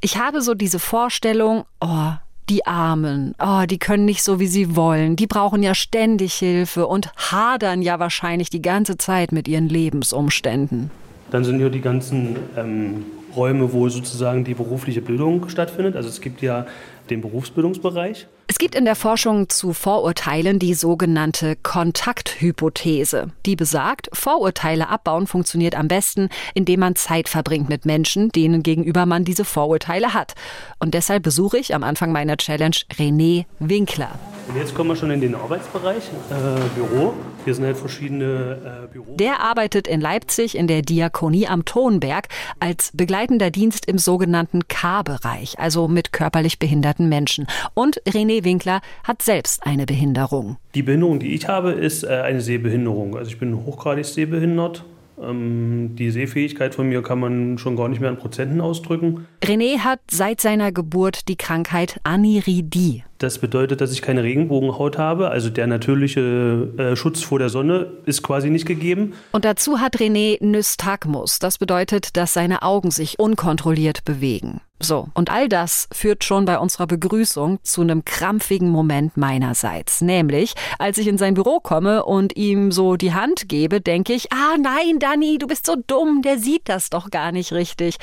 Ich 0.00 0.18
habe 0.18 0.40
so 0.40 0.54
diese 0.54 0.78
Vorstellung, 0.78 1.64
oh, 1.80 2.12
die 2.48 2.66
Armen, 2.66 3.34
oh, 3.38 3.64
die 3.68 3.78
können 3.78 4.04
nicht 4.04 4.22
so, 4.22 4.38
wie 4.38 4.46
sie 4.46 4.76
wollen, 4.76 5.16
die 5.16 5.26
brauchen 5.26 5.62
ja 5.62 5.74
ständig 5.74 6.34
Hilfe 6.34 6.86
und 6.86 7.10
hadern 7.16 7.82
ja 7.82 7.98
wahrscheinlich 7.98 8.50
die 8.50 8.62
ganze 8.62 8.96
Zeit 8.96 9.32
mit 9.32 9.48
ihren 9.48 9.68
Lebensumständen. 9.68 10.90
Dann 11.30 11.44
sind 11.44 11.60
ja 11.60 11.68
die 11.68 11.80
ganzen 11.80 12.36
ähm, 12.56 13.04
Räume, 13.34 13.72
wo 13.72 13.88
sozusagen 13.88 14.44
die 14.44 14.54
berufliche 14.54 15.02
Bildung 15.02 15.48
stattfindet. 15.48 15.96
Also 15.96 16.08
es 16.08 16.20
gibt 16.20 16.40
ja 16.40 16.66
den 17.10 17.20
Berufsbildungsbereich. 17.20 18.26
Es 18.48 18.58
gibt 18.58 18.76
in 18.76 18.84
der 18.84 18.94
Forschung 18.94 19.48
zu 19.48 19.72
Vorurteilen 19.72 20.60
die 20.60 20.74
sogenannte 20.74 21.56
Kontakthypothese. 21.56 23.32
Die 23.44 23.56
besagt, 23.56 24.08
Vorurteile 24.12 24.88
abbauen 24.88 25.26
funktioniert 25.26 25.74
am 25.74 25.88
besten, 25.88 26.28
indem 26.54 26.78
man 26.78 26.94
Zeit 26.94 27.28
verbringt 27.28 27.68
mit 27.68 27.86
Menschen, 27.86 28.28
denen 28.30 28.62
gegenüber 28.62 29.04
man 29.04 29.24
diese 29.24 29.44
Vorurteile 29.44 30.14
hat. 30.14 30.34
Und 30.78 30.94
deshalb 30.94 31.24
besuche 31.24 31.58
ich 31.58 31.74
am 31.74 31.82
Anfang 31.82 32.12
meiner 32.12 32.36
Challenge 32.36 32.76
René 32.96 33.46
Winkler. 33.58 34.10
Und 34.48 34.56
jetzt 34.56 34.76
kommen 34.76 34.90
wir 34.90 34.96
schon 34.96 35.10
in 35.10 35.20
den 35.20 35.34
Arbeitsbereich, 35.34 36.04
äh, 36.30 36.78
Büro. 36.78 37.14
Hier 37.44 37.54
sind 37.54 37.64
halt 37.64 37.76
verschiedene 37.76 38.84
äh, 38.84 38.92
Büros. 38.92 39.16
Der 39.16 39.40
arbeitet 39.40 39.88
in 39.88 40.00
Leipzig 40.00 40.56
in 40.56 40.66
der 40.66 40.82
Diakonie 40.82 41.46
am 41.46 41.64
Tonberg 41.64 42.28
als 42.60 42.90
begleitender 42.92 43.50
Dienst 43.50 43.86
im 43.86 43.98
sogenannten 43.98 44.66
K-Bereich, 44.68 45.58
also 45.58 45.88
mit 45.88 46.12
körperlich 46.12 46.58
behinderten 46.58 47.08
Menschen. 47.08 47.46
Und 47.74 48.00
René 48.02 48.35
Winkler 48.44 48.80
hat 49.04 49.22
selbst 49.22 49.66
eine 49.66 49.86
Behinderung. 49.86 50.56
Die 50.74 50.82
Behinderung, 50.82 51.18
die 51.18 51.34
ich 51.34 51.48
habe, 51.48 51.72
ist 51.72 52.04
äh, 52.04 52.08
eine 52.08 52.40
Sehbehinderung. 52.40 53.16
Also 53.16 53.30
ich 53.30 53.38
bin 53.38 53.64
hochgradig 53.64 54.04
sehbehindert 54.04 54.84
ähm, 55.22 55.96
die 55.96 56.10
Sehfähigkeit 56.10 56.74
von 56.74 56.88
mir 56.88 57.02
kann 57.02 57.18
man 57.18 57.58
schon 57.58 57.76
gar 57.76 57.88
nicht 57.88 58.00
mehr 58.00 58.10
in 58.10 58.16
Prozenten 58.16 58.60
ausdrücken. 58.60 59.26
René 59.42 59.78
hat 59.78 60.00
seit 60.10 60.40
seiner 60.40 60.72
Geburt 60.72 61.28
die 61.28 61.36
Krankheit 61.36 62.00
Aniridie. 62.04 63.04
Das 63.18 63.38
bedeutet, 63.38 63.80
dass 63.80 63.92
ich 63.92 64.02
keine 64.02 64.22
Regenbogenhaut 64.22 64.98
habe, 64.98 65.30
also 65.30 65.50
der 65.50 65.66
natürliche 65.66 66.68
äh, 66.76 66.96
Schutz 66.96 67.22
vor 67.22 67.38
der 67.38 67.48
Sonne 67.48 67.92
ist 68.04 68.22
quasi 68.22 68.50
nicht 68.50 68.66
gegeben. 68.66 69.14
Und 69.32 69.44
dazu 69.44 69.80
hat 69.80 69.96
René 69.96 70.42
Nystagmus. 70.44 71.38
Das 71.38 71.58
bedeutet, 71.58 72.16
dass 72.16 72.34
seine 72.34 72.62
Augen 72.62 72.90
sich 72.90 73.18
unkontrolliert 73.18 74.04
bewegen. 74.04 74.60
So, 74.78 75.08
und 75.14 75.30
all 75.30 75.48
das 75.48 75.88
führt 75.90 76.22
schon 76.22 76.44
bei 76.44 76.58
unserer 76.58 76.86
Begrüßung 76.86 77.60
zu 77.62 77.80
einem 77.80 78.04
krampfigen 78.04 78.68
Moment 78.68 79.16
meinerseits. 79.16 80.02
Nämlich, 80.02 80.52
als 80.78 80.98
ich 80.98 81.06
in 81.06 81.16
sein 81.16 81.32
Büro 81.32 81.60
komme 81.60 82.04
und 82.04 82.36
ihm 82.36 82.70
so 82.70 82.96
die 82.96 83.14
Hand 83.14 83.48
gebe, 83.48 83.80
denke 83.80 84.12
ich, 84.12 84.30
ah 84.32 84.56
nein, 84.60 84.98
Danny, 84.98 85.38
du 85.38 85.46
bist 85.46 85.64
so 85.64 85.76
dumm, 85.86 86.20
der 86.20 86.38
sieht 86.38 86.68
das 86.68 86.90
doch 86.90 87.10
gar 87.10 87.32
nicht 87.32 87.52
richtig. 87.52 87.96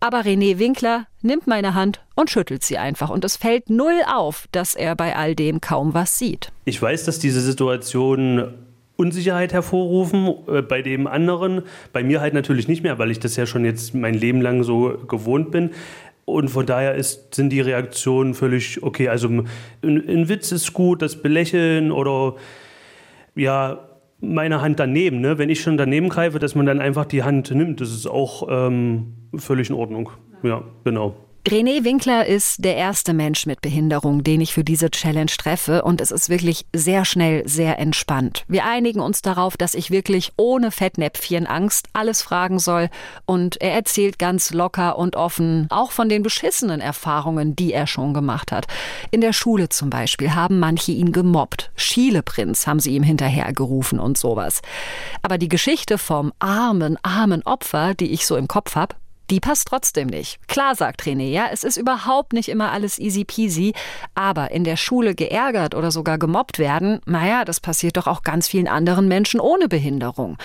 Aber 0.00 0.20
René 0.20 0.58
Winkler 0.58 1.06
nimmt 1.22 1.46
meine 1.46 1.74
Hand 1.74 2.00
und 2.14 2.30
schüttelt 2.30 2.62
sie 2.62 2.78
einfach. 2.78 3.10
Und 3.10 3.24
es 3.24 3.36
fällt 3.36 3.68
null 3.68 4.00
auf, 4.12 4.46
dass 4.52 4.74
er 4.74 4.94
bei 4.94 5.16
all 5.16 5.34
dem 5.34 5.60
kaum 5.60 5.94
was 5.94 6.18
sieht. 6.18 6.52
Ich 6.64 6.80
weiß, 6.80 7.04
dass 7.04 7.18
diese 7.18 7.40
Situation 7.40 8.54
Unsicherheit 8.96 9.52
hervorrufen 9.52 10.34
äh, 10.48 10.62
bei 10.62 10.82
dem 10.82 11.06
anderen. 11.06 11.62
Bei 11.92 12.02
mir 12.02 12.20
halt 12.20 12.34
natürlich 12.34 12.68
nicht 12.68 12.82
mehr, 12.82 12.98
weil 12.98 13.10
ich 13.10 13.20
das 13.20 13.36
ja 13.36 13.46
schon 13.46 13.64
jetzt 13.64 13.94
mein 13.94 14.14
Leben 14.14 14.40
lang 14.40 14.64
so 14.64 14.98
gewohnt 15.06 15.50
bin. 15.50 15.70
Und 16.24 16.48
von 16.48 16.66
daher 16.66 16.94
ist, 16.94 17.34
sind 17.34 17.50
die 17.50 17.60
Reaktionen 17.60 18.34
völlig 18.34 18.82
okay. 18.82 19.08
Also 19.08 19.28
ein, 19.28 19.46
ein 19.82 20.28
Witz 20.28 20.52
ist 20.52 20.72
gut, 20.74 21.00
das 21.00 21.22
Belächeln 21.22 21.90
oder 21.90 22.34
ja, 23.34 23.87
meine 24.20 24.60
Hand 24.60 24.80
daneben. 24.80 25.20
Ne? 25.20 25.38
Wenn 25.38 25.50
ich 25.50 25.60
schon 25.60 25.76
daneben 25.76 26.08
greife, 26.08 26.38
dass 26.38 26.54
man 26.54 26.66
dann 26.66 26.80
einfach 26.80 27.04
die 27.04 27.22
Hand 27.22 27.50
nimmt, 27.50 27.80
das 27.80 27.90
ist 27.90 28.06
auch 28.06 28.46
ähm, 28.50 29.14
völlig 29.36 29.70
in 29.70 29.76
Ordnung. 29.76 30.10
Ja, 30.42 30.62
genau. 30.84 31.14
René 31.46 31.82
Winkler 31.84 32.26
ist 32.26 32.62
der 32.62 32.76
erste 32.76 33.14
Mensch 33.14 33.46
mit 33.46 33.62
Behinderung, 33.62 34.22
den 34.22 34.42
ich 34.42 34.52
für 34.52 34.64
diese 34.64 34.90
Challenge 34.90 35.30
treffe 35.30 35.82
und 35.82 36.02
es 36.02 36.10
ist 36.10 36.28
wirklich 36.28 36.66
sehr 36.74 37.06
schnell, 37.06 37.48
sehr 37.48 37.78
entspannt. 37.78 38.44
Wir 38.48 38.66
einigen 38.66 39.00
uns 39.00 39.22
darauf, 39.22 39.56
dass 39.56 39.72
ich 39.72 39.90
wirklich 39.90 40.32
ohne 40.36 40.70
Fettnäpfchen 40.70 41.46
Angst 41.46 41.88
alles 41.94 42.20
fragen 42.20 42.58
soll 42.58 42.90
und 43.24 43.58
er 43.62 43.72
erzählt 43.72 44.18
ganz 44.18 44.52
locker 44.52 44.98
und 44.98 45.16
offen 45.16 45.68
auch 45.70 45.90
von 45.90 46.10
den 46.10 46.22
beschissenen 46.22 46.82
Erfahrungen, 46.82 47.56
die 47.56 47.72
er 47.72 47.86
schon 47.86 48.12
gemacht 48.12 48.52
hat. 48.52 48.66
In 49.10 49.22
der 49.22 49.32
Schule 49.32 49.70
zum 49.70 49.88
Beispiel 49.88 50.34
haben 50.34 50.58
manche 50.58 50.92
ihn 50.92 51.12
gemobbt. 51.12 51.70
Schileprinz 51.76 52.66
haben 52.66 52.80
sie 52.80 52.94
ihm 52.94 53.04
hinterhergerufen 53.04 54.00
und 54.00 54.18
sowas. 54.18 54.60
Aber 55.22 55.38
die 55.38 55.48
Geschichte 55.48 55.96
vom 55.96 56.32
armen, 56.40 56.98
armen 57.02 57.42
Opfer, 57.44 57.94
die 57.94 58.12
ich 58.12 58.26
so 58.26 58.36
im 58.36 58.48
Kopf 58.48 58.74
habe, 58.74 58.96
die 59.30 59.40
passt 59.40 59.68
trotzdem 59.68 60.08
nicht. 60.08 60.38
Klar, 60.48 60.74
sagt 60.74 61.02
René, 61.02 61.30
ja, 61.30 61.46
es 61.52 61.64
ist 61.64 61.76
überhaupt 61.76 62.32
nicht 62.32 62.48
immer 62.48 62.72
alles 62.72 62.98
easy 62.98 63.24
peasy, 63.24 63.74
aber 64.14 64.50
in 64.50 64.64
der 64.64 64.76
Schule 64.76 65.14
geärgert 65.14 65.74
oder 65.74 65.90
sogar 65.90 66.18
gemobbt 66.18 66.58
werden, 66.58 67.00
naja, 67.06 67.44
das 67.44 67.60
passiert 67.60 67.96
doch 67.96 68.06
auch 68.06 68.22
ganz 68.22 68.48
vielen 68.48 68.68
anderen 68.68 69.08
Menschen 69.08 69.40
ohne 69.40 69.68
Behinderung. 69.68 70.36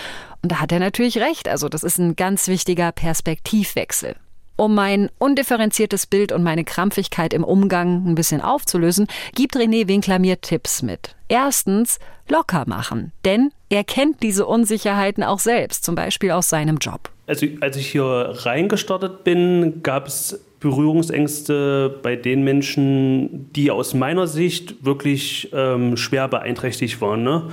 Und 0.42 0.52
da 0.52 0.60
hat 0.60 0.72
er 0.72 0.80
natürlich 0.80 1.18
recht, 1.18 1.48
also 1.48 1.68
das 1.68 1.82
ist 1.82 1.98
ein 1.98 2.16
ganz 2.16 2.48
wichtiger 2.48 2.92
Perspektivwechsel. 2.92 4.16
Um 4.56 4.74
mein 4.74 5.10
undifferenziertes 5.18 6.06
Bild 6.06 6.30
und 6.30 6.44
meine 6.44 6.64
Krampfigkeit 6.64 7.32
im 7.32 7.42
Umgang 7.42 8.06
ein 8.06 8.14
bisschen 8.14 8.40
aufzulösen, 8.40 9.08
gibt 9.34 9.56
René 9.56 9.88
Winkler 9.88 10.20
mir 10.20 10.40
Tipps 10.40 10.82
mit. 10.82 11.16
Erstens, 11.26 11.98
locker 12.28 12.64
machen, 12.66 13.12
denn 13.24 13.50
er 13.68 13.82
kennt 13.82 14.22
diese 14.22 14.46
Unsicherheiten 14.46 15.24
auch 15.24 15.40
selbst, 15.40 15.84
zum 15.84 15.96
Beispiel 15.96 16.30
aus 16.30 16.48
seinem 16.48 16.78
Job. 16.78 17.10
Also 17.26 17.46
als 17.60 17.76
ich 17.76 17.88
hier 17.88 18.04
reingestartet 18.04 19.24
bin, 19.24 19.82
gab 19.82 20.06
es 20.06 20.44
Berührungsängste 20.60 21.98
bei 22.02 22.16
den 22.16 22.42
Menschen, 22.42 23.50
die 23.52 23.70
aus 23.70 23.94
meiner 23.94 24.26
Sicht 24.26 24.84
wirklich 24.84 25.50
ähm, 25.52 25.96
schwer 25.96 26.28
beeinträchtigt 26.28 27.00
waren. 27.00 27.22
Ne? 27.22 27.50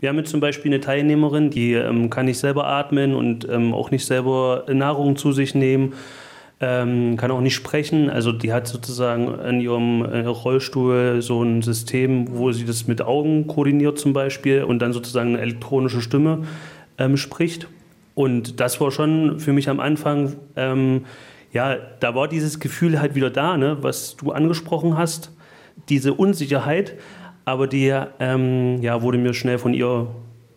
Wir 0.00 0.08
haben 0.08 0.18
jetzt 0.18 0.30
zum 0.30 0.40
Beispiel 0.40 0.72
eine 0.72 0.80
Teilnehmerin, 0.80 1.50
die 1.50 1.72
ähm, 1.74 2.10
kann 2.10 2.26
nicht 2.26 2.38
selber 2.38 2.66
atmen 2.66 3.14
und 3.14 3.48
ähm, 3.48 3.74
auch 3.74 3.90
nicht 3.90 4.04
selber 4.04 4.64
Nahrung 4.68 5.16
zu 5.16 5.32
sich 5.32 5.54
nehmen 5.54 5.94
ähm, 6.62 7.16
kann 7.16 7.32
auch 7.32 7.40
nicht 7.40 7.56
sprechen. 7.56 8.08
Also 8.08 8.32
die 8.32 8.52
hat 8.52 8.68
sozusagen 8.68 9.38
in 9.40 9.60
ihrem 9.60 10.04
äh, 10.04 10.20
Rollstuhl 10.20 11.20
so 11.20 11.42
ein 11.42 11.60
System, 11.60 12.28
wo 12.30 12.52
sie 12.52 12.64
das 12.64 12.86
mit 12.86 13.02
Augen 13.02 13.48
koordiniert 13.48 13.98
zum 13.98 14.12
Beispiel 14.12 14.62
und 14.62 14.78
dann 14.78 14.92
sozusagen 14.92 15.30
eine 15.30 15.40
elektronische 15.40 16.00
Stimme 16.00 16.44
ähm, 16.98 17.16
spricht. 17.16 17.66
Und 18.14 18.60
das 18.60 18.80
war 18.80 18.90
schon 18.90 19.40
für 19.40 19.52
mich 19.52 19.68
am 19.68 19.80
Anfang, 19.80 20.36
ähm, 20.56 21.06
ja, 21.52 21.76
da 22.00 22.14
war 22.14 22.28
dieses 22.28 22.60
Gefühl 22.60 23.00
halt 23.00 23.14
wieder 23.14 23.30
da, 23.30 23.56
ne, 23.56 23.78
was 23.80 24.16
du 24.16 24.32
angesprochen 24.32 24.96
hast, 24.96 25.32
diese 25.88 26.14
Unsicherheit, 26.14 26.94
aber 27.44 27.66
die 27.66 27.92
ähm, 28.20 28.80
ja, 28.82 29.02
wurde 29.02 29.18
mir 29.18 29.34
schnell 29.34 29.58
von 29.58 29.74
ihr 29.74 30.08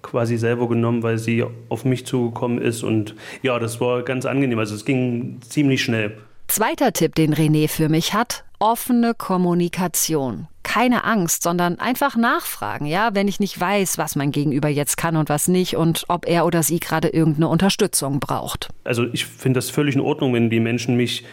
quasi 0.02 0.38
selber 0.38 0.70
genommen, 0.70 1.02
weil 1.02 1.18
sie 1.18 1.44
auf 1.70 1.84
mich 1.84 2.06
zugekommen 2.06 2.62
ist. 2.62 2.84
Und 2.84 3.16
ja, 3.42 3.58
das 3.58 3.82
war 3.82 4.04
ganz 4.04 4.26
angenehm. 4.26 4.60
Also 4.60 4.76
es 4.76 4.86
ging 4.86 5.40
ziemlich 5.42 5.84
schnell. 5.84 6.18
Zweiter 6.48 6.94
Tipp, 6.94 7.16
den 7.16 7.34
René 7.34 7.68
für 7.68 7.90
mich 7.90 8.14
hat, 8.14 8.46
offene 8.60 9.14
Kommunikation. 9.16 10.48
Keine 10.76 11.06
Angst, 11.06 11.42
sondern 11.42 11.80
einfach 11.80 12.18
nachfragen, 12.18 12.86
ja, 12.86 13.12
wenn 13.14 13.30
ich 13.30 13.40
nicht 13.40 13.58
weiß, 13.58 13.98
was 13.98 14.18
mein 14.18 14.34
Gegenüber 14.34 14.68
jetzt 14.68 14.98
kann 14.98 15.16
und 15.16 15.30
was 15.30 15.48
nicht 15.48 15.78
und 15.78 16.04
ob 16.10 16.28
er 16.28 16.46
oder 16.46 16.64
sie 16.64 16.82
gerade 16.82 17.08
irgendeine 17.08 17.48
Unterstützung 17.48 18.20
braucht. 18.20 18.68
Also 18.84 19.06
ich 19.14 19.26
finde 19.26 19.60
das 19.60 19.70
völlig 19.70 19.96
in 19.96 20.02
Ordnung, 20.02 20.34
wenn 20.34 20.50
die 20.50 20.60
Menschen 20.60 20.98
mich 20.98 21.24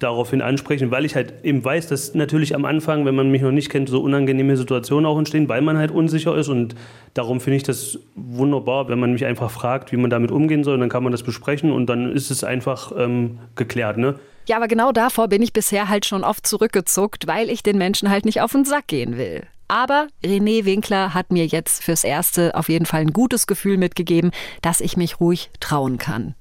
daraufhin 0.00 0.42
ansprechen, 0.42 0.90
weil 0.90 1.06
ich 1.06 1.14
halt 1.14 1.32
eben 1.44 1.64
weiß, 1.64 1.86
dass 1.86 2.14
natürlich 2.14 2.54
am 2.54 2.66
Anfang, 2.66 3.06
wenn 3.06 3.14
man 3.14 3.30
mich 3.30 3.40
noch 3.40 3.52
nicht 3.52 3.70
kennt, 3.70 3.88
so 3.88 4.02
unangenehme 4.02 4.54
Situationen 4.58 5.06
auch 5.06 5.16
entstehen, 5.16 5.48
weil 5.48 5.62
man 5.62 5.78
halt 5.78 5.92
unsicher 5.92 6.36
ist 6.36 6.48
und 6.48 6.74
darum 7.14 7.40
finde 7.40 7.56
ich 7.56 7.62
das 7.62 7.98
wunderbar, 8.16 8.90
wenn 8.90 9.00
man 9.00 9.14
mich 9.14 9.24
einfach 9.24 9.50
fragt, 9.50 9.92
wie 9.92 9.96
man 9.96 10.10
damit 10.10 10.30
umgehen 10.30 10.62
soll, 10.62 10.78
dann 10.78 10.90
kann 10.90 11.02
man 11.02 11.12
das 11.12 11.22
besprechen 11.22 11.72
und 11.72 11.86
dann 11.86 12.12
ist 12.12 12.30
es 12.30 12.44
einfach 12.44 12.92
ähm, 12.98 13.38
geklärt, 13.56 13.96
ne? 13.96 14.16
Ja, 14.46 14.56
aber 14.56 14.68
genau 14.68 14.92
davor 14.92 15.28
bin 15.28 15.42
ich 15.42 15.52
bisher 15.52 15.88
halt 15.88 16.06
schon 16.06 16.24
oft 16.24 16.46
zurückgezuckt, 16.46 17.26
weil 17.26 17.50
ich 17.50 17.62
den 17.62 17.78
Menschen 17.78 18.10
halt 18.10 18.24
nicht 18.24 18.40
auf 18.40 18.52
den 18.52 18.64
Sack 18.64 18.88
gehen 18.88 19.16
will. 19.16 19.46
Aber 19.68 20.08
René 20.24 20.64
Winkler 20.64 21.14
hat 21.14 21.30
mir 21.30 21.46
jetzt 21.46 21.84
fürs 21.84 22.02
Erste 22.02 22.56
auf 22.56 22.68
jeden 22.68 22.86
Fall 22.86 23.02
ein 23.02 23.12
gutes 23.12 23.46
Gefühl 23.46 23.76
mitgegeben, 23.76 24.32
dass 24.62 24.80
ich 24.80 24.96
mich 24.96 25.20
ruhig 25.20 25.50
trauen 25.60 25.96
kann. 25.96 26.34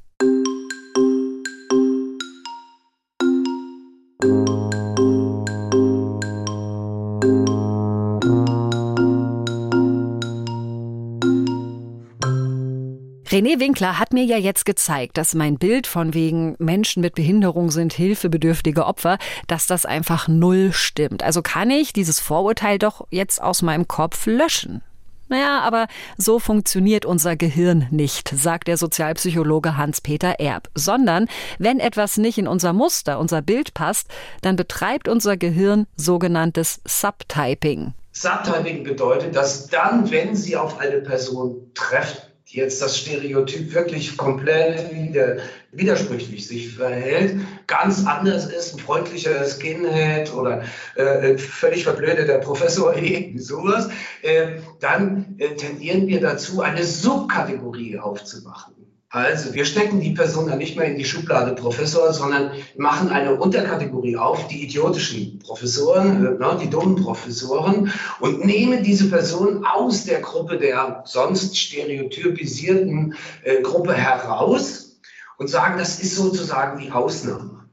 René 13.31 13.59
Winkler 13.59 14.00
hat 14.00 14.12
mir 14.12 14.24
ja 14.24 14.38
jetzt 14.38 14.65
gezeigt, 14.65 15.15
dass 15.15 15.36
mein 15.36 15.59
Bild 15.59 15.86
von 15.86 16.15
wegen 16.15 16.55
Menschen 16.57 17.01
mit 17.01 17.13
Behinderung 17.13 17.69
sind 17.69 17.93
hilfebedürftige 17.93 18.88
Opfer, 18.88 19.19
dass 19.45 19.67
das 19.67 19.86
einfach 19.86 20.27
null 20.27 20.71
stimmt. 20.74 21.21
Also 21.21 21.43
kann 21.43 21.69
ich 21.69 21.93
dieses 21.93 22.19
Vorurteil 22.19 22.79
doch 22.79 23.05
jetzt 23.12 23.39
aus 23.39 23.62
meinem 23.62 23.88
Kopf 23.88 24.25
löschen. 24.25 24.81
Naja, 25.27 25.59
aber 25.59 25.86
so 26.17 26.39
funktioniert 26.39 27.05
unser 27.05 27.36
Gehirn 27.36 27.86
nicht, 27.91 28.29
sagt 28.29 28.67
der 28.67 28.77
Sozialpsychologe 28.77 29.77
Hans-Peter 29.77 30.39
Erb, 30.39 30.67
sondern 30.74 31.27
wenn 31.59 31.79
etwas 31.79 32.17
nicht 32.17 32.39
in 32.39 32.48
unser 32.48 32.74
Muster, 32.74 33.19
unser 33.19 33.43
Bild 33.43 33.75
passt, 33.75 34.07
dann 34.41 34.55
betreibt 34.55 35.07
unser 35.07 35.38
Gehirn 35.38 35.86
sogenanntes 35.95 36.81
Subtyping. 36.83 37.93
Subtyping 38.12 38.83
bedeutet, 38.83 39.36
dass 39.36 39.67
dann, 39.67 40.09
wenn 40.09 40.36
Sie 40.36 40.57
auf 40.57 40.79
eine 40.79 41.01
Person 41.01 41.71
treffen, 41.75 42.28
jetzt 42.51 42.81
das 42.81 42.97
Stereotyp 42.97 43.73
wirklich 43.73 44.17
komplett 44.17 44.91
wieder, 44.91 45.37
widersprüchlich 45.71 46.47
sich 46.47 46.73
verhält, 46.73 47.35
ganz 47.67 48.05
anders 48.05 48.47
ist, 48.47 48.73
ein 48.73 48.79
freundlicher 48.79 49.45
Skinhead 49.45 50.33
oder 50.33 50.63
äh, 50.95 51.37
völlig 51.37 51.83
verblödeter 51.83 52.39
Professor, 52.39 52.95
irgendwie 52.97 53.39
sowas, 53.39 53.89
äh, 54.23 54.57
dann 54.79 55.35
äh, 55.37 55.55
tendieren 55.55 56.07
wir 56.07 56.21
dazu, 56.21 56.61
eine 56.61 56.83
Subkategorie 56.83 57.99
aufzumachen. 57.99 58.78
Also 59.11 59.55
wir 59.55 59.65
stecken 59.65 60.01
die 60.01 60.11
Person 60.11 60.47
dann 60.47 60.59
nicht 60.59 60.77
mehr 60.77 60.85
in 60.85 60.97
die 60.97 61.05
Schublade 61.05 61.55
Professor, 61.55 62.13
sondern 62.13 62.51
machen 62.77 63.09
eine 63.09 63.35
Unterkategorie 63.35 64.17
auf, 64.17 64.47
die 64.47 64.63
idiotischen 64.63 65.39
Professoren, 65.39 66.23
äh, 66.23 66.29
ne, 66.37 66.59
die 66.61 66.69
dummen 66.69 66.95
Professoren 66.95 67.91
und 68.19 68.45
nehmen 68.45 68.83
diese 68.83 69.09
Person 69.09 69.65
aus 69.65 70.05
der 70.05 70.21
Gruppe 70.21 70.59
der 70.59 71.01
sonst 71.05 71.57
stereotypisierten 71.57 73.15
äh, 73.43 73.63
Gruppe 73.63 73.95
heraus 73.95 74.99
und 75.39 75.47
sagen, 75.47 75.79
das 75.79 75.99
ist 75.99 76.15
sozusagen 76.15 76.79
die 76.79 76.91
Ausnahme. 76.91 77.67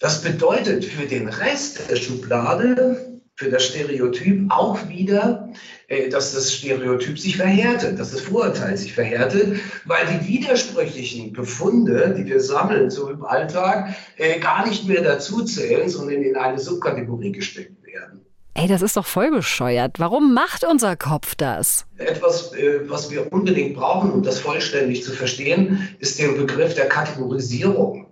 Das 0.00 0.22
bedeutet 0.22 0.84
für 0.84 1.06
den 1.06 1.28
Rest 1.28 1.88
der 1.88 1.96
Schublade, 1.96 3.17
für 3.38 3.50
das 3.50 3.66
Stereotyp 3.66 4.50
auch 4.50 4.88
wieder, 4.88 5.48
äh, 5.86 6.08
dass 6.08 6.34
das 6.34 6.52
Stereotyp 6.52 7.16
sich 7.20 7.36
verhärtet, 7.36 7.96
dass 7.96 8.10
das 8.10 8.22
Vorurteil 8.22 8.76
sich 8.76 8.92
verhärtet, 8.92 9.60
weil 9.84 10.06
die 10.06 10.26
widersprüchlichen 10.26 11.32
Befunde, 11.32 12.16
die 12.18 12.26
wir 12.26 12.40
sammeln 12.40 12.90
so 12.90 13.08
im 13.08 13.24
Alltag, 13.24 13.94
äh, 14.16 14.40
gar 14.40 14.66
nicht 14.66 14.88
mehr 14.88 15.02
dazu 15.02 15.44
zählen, 15.44 15.88
sondern 15.88 16.20
in 16.20 16.34
eine 16.34 16.58
Subkategorie 16.58 17.30
gesteckt 17.30 17.86
werden. 17.86 18.22
Ey, 18.54 18.66
das 18.66 18.82
ist 18.82 18.96
doch 18.96 19.06
voll 19.06 19.30
bescheuert. 19.30 20.00
Warum 20.00 20.34
macht 20.34 20.64
unser 20.64 20.96
Kopf 20.96 21.36
das? 21.36 21.86
Etwas, 21.98 22.52
äh, 22.54 22.80
was 22.90 23.08
wir 23.08 23.32
unbedingt 23.32 23.76
brauchen, 23.76 24.10
um 24.10 24.24
das 24.24 24.40
vollständig 24.40 25.04
zu 25.04 25.12
verstehen, 25.12 25.88
ist 26.00 26.18
der 26.18 26.32
Begriff 26.32 26.74
der 26.74 26.88
Kategorisierung. 26.88 28.07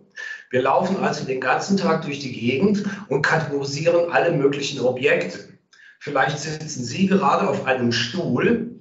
Wir 0.51 0.63
laufen 0.63 1.03
also 1.03 1.25
den 1.25 1.41
ganzen 1.41 1.77
Tag 1.77 2.03
durch 2.03 2.21
die 2.21 2.33
Gegend 2.33 2.85
und 3.09 3.23
kategorisieren 3.23 4.11
alle 4.11 4.33
möglichen 4.33 4.81
Objekte. 4.81 5.39
Vielleicht 5.99 6.39
sitzen 6.39 6.85
Sie 6.85 7.07
gerade 7.07 7.49
auf 7.49 7.67
einem 7.67 7.91
Stuhl. 7.91 8.73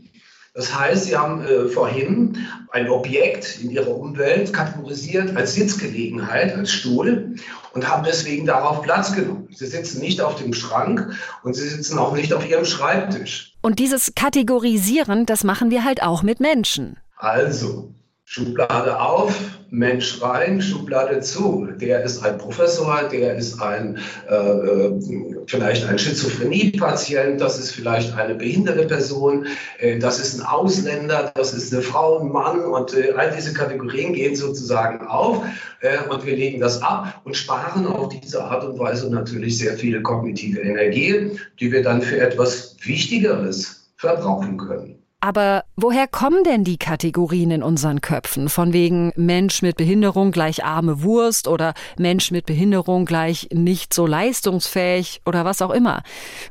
Das 0.53 0.77
heißt, 0.77 1.05
Sie 1.05 1.17
haben 1.17 1.41
äh, 1.41 1.67
vorhin 1.67 2.37
ein 2.71 2.89
Objekt 2.89 3.59
in 3.61 3.71
Ihrer 3.71 3.89
Umwelt 3.89 4.53
kategorisiert 4.53 5.35
als 5.35 5.55
Sitzgelegenheit, 5.55 6.55
als 6.55 6.71
Stuhl 6.71 7.35
und 7.73 7.89
haben 7.89 8.03
deswegen 8.05 8.45
darauf 8.45 8.81
Platz 8.81 9.13
genommen. 9.13 9.49
Sie 9.51 9.65
sitzen 9.65 9.99
nicht 9.99 10.21
auf 10.21 10.35
dem 10.35 10.53
Schrank 10.53 11.13
und 11.43 11.55
Sie 11.55 11.67
sitzen 11.67 11.97
auch 11.97 12.15
nicht 12.15 12.31
auf 12.33 12.47
Ihrem 12.49 12.63
Schreibtisch. 12.63 13.53
Und 13.61 13.79
dieses 13.79 14.13
Kategorisieren, 14.15 15.25
das 15.25 15.43
machen 15.43 15.71
wir 15.71 15.83
halt 15.83 16.03
auch 16.03 16.23
mit 16.23 16.39
Menschen. 16.39 16.97
Also, 17.17 17.93
Schublade 18.27 18.99
auf, 18.99 19.39
Mensch 19.69 20.19
rein, 20.19 20.59
Schublade 20.59 21.19
zu. 21.19 21.67
Der 21.79 22.03
ist 22.03 22.25
ein 22.25 22.39
Professor, 22.39 23.03
der 23.11 23.35
ist 23.35 23.61
ein 23.61 23.99
äh, 24.27 24.35
äh, 24.35 24.99
vielleicht 25.45 25.87
ein 25.87 25.99
Schizophrenie-Patient, 25.99 27.39
das 27.39 27.59
ist 27.59 27.71
vielleicht 27.71 28.17
eine 28.17 28.33
behinderte 28.33 28.87
Person, 28.87 29.45
äh, 29.79 29.99
das 29.99 30.19
ist 30.19 30.39
ein 30.39 30.45
Ausländer, 30.45 31.31
das 31.35 31.53
ist 31.53 31.71
eine 31.71 31.83
Frau, 31.83 32.19
ein 32.19 32.31
Mann 32.31 32.61
und 32.61 32.95
äh, 32.95 33.13
all 33.15 33.31
diese 33.31 33.53
Kategorien 33.53 34.13
gehen 34.13 34.35
sozusagen 34.35 35.05
auf 35.05 35.45
äh, 35.81 35.99
und 36.09 36.25
wir 36.25 36.35
legen 36.35 36.59
das 36.59 36.81
ab 36.81 37.21
und 37.25 37.37
sparen 37.37 37.85
auf 37.85 38.09
diese 38.09 38.43
Art 38.43 38.63
und 38.63 38.79
Weise 38.79 39.09
natürlich 39.11 39.59
sehr 39.59 39.77
viel 39.77 40.01
kognitive 40.01 40.61
Energie, 40.61 41.39
die 41.59 41.71
wir 41.71 41.83
dann 41.83 42.01
für 42.01 42.19
etwas 42.19 42.75
Wichtigeres 42.81 43.91
verbrauchen 43.97 44.57
können. 44.57 45.04
Aber 45.25 45.63
woher 45.75 46.05
kommen 46.05 46.43
denn 46.43 46.63
die 46.63 46.77
Kategorien 46.77 47.49
in 47.49 47.63
unseren 47.63 47.99
Köpfen? 47.99 48.47
Von 48.47 48.73
wegen 48.73 49.11
Mensch 49.15 49.63
mit 49.63 49.75
Behinderung 49.75 50.31
gleich 50.31 50.63
arme 50.63 51.01
Wurst 51.01 51.47
oder 51.47 51.73
Mensch 51.97 52.29
mit 52.29 52.45
Behinderung 52.45 53.05
gleich 53.05 53.49
nicht 53.51 53.91
so 53.91 54.05
leistungsfähig 54.05 55.23
oder 55.25 55.43
was 55.43 55.63
auch 55.63 55.71
immer. 55.71 56.03